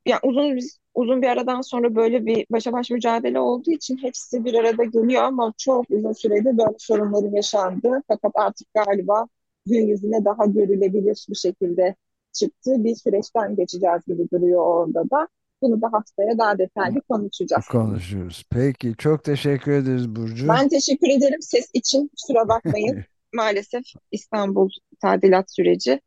yani 0.07 0.21
uzun 0.23 0.57
bir, 0.57 0.65
uzun 0.95 1.23
bir 1.23 1.27
aradan 1.27 1.61
sonra 1.61 1.95
böyle 1.95 2.27
bir 2.27 2.47
başa 2.51 2.73
baş 2.73 2.91
mücadele 2.91 3.41
olduğu 3.41 3.71
için 3.71 3.97
hepsi 3.97 4.45
bir 4.45 4.55
arada 4.55 4.85
geliyor 4.85 5.23
ama 5.23 5.53
çok 5.59 5.91
uzun 5.91 6.13
süredir 6.13 6.59
böyle 6.59 6.77
sorunların 6.79 7.33
yaşandı. 7.33 8.03
Fakat 8.09 8.33
artık 8.35 8.69
galiba 8.75 9.29
gün 9.67 9.87
yüzüne 9.87 10.25
daha 10.25 10.47
görülebilir 10.47 11.27
bir 11.31 11.35
şekilde 11.35 11.95
çıktı. 12.33 12.85
Bir 12.85 12.95
süreçten 12.95 13.57
geçeceğiz 13.57 14.03
gibi 14.07 14.31
duruyor 14.33 14.67
orada 14.67 15.11
da. 15.11 15.29
Bunu 15.63 15.83
da 15.83 15.93
haftaya 15.93 16.39
daha 16.39 16.59
detaylı 16.59 17.01
konuşacağız. 17.01 17.67
konuşuruz. 17.69 18.45
Peki 18.51 18.95
çok 18.99 19.25
teşekkür 19.25 19.73
ederiz 19.73 20.17
Burcu. 20.17 20.49
Ben 20.49 20.69
teşekkür 20.69 21.09
ederim 21.09 21.43
ses 21.43 21.71
için. 21.73 22.09
Kusura 22.09 22.49
bakmayın. 22.49 23.05
Maalesef 23.35 23.83
İstanbul 24.13 24.71
tadilat 25.03 25.55
süreci. 25.55 26.01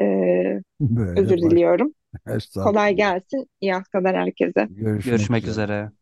Ee, 0.00 0.04
Böyle 0.80 1.20
özür 1.20 1.42
bak- 1.42 1.50
diliyorum. 1.50 1.94
Estağfurullah. 2.26 2.70
Kolay 2.72 2.94
gelsin. 2.96 3.50
İyi 3.60 3.72
haftalar 3.72 4.16
herkese. 4.16 4.68
Görüşmek 4.68 5.04
Görüşmek 5.04 5.46
üzere. 5.46 5.60
üzere. 5.60 5.92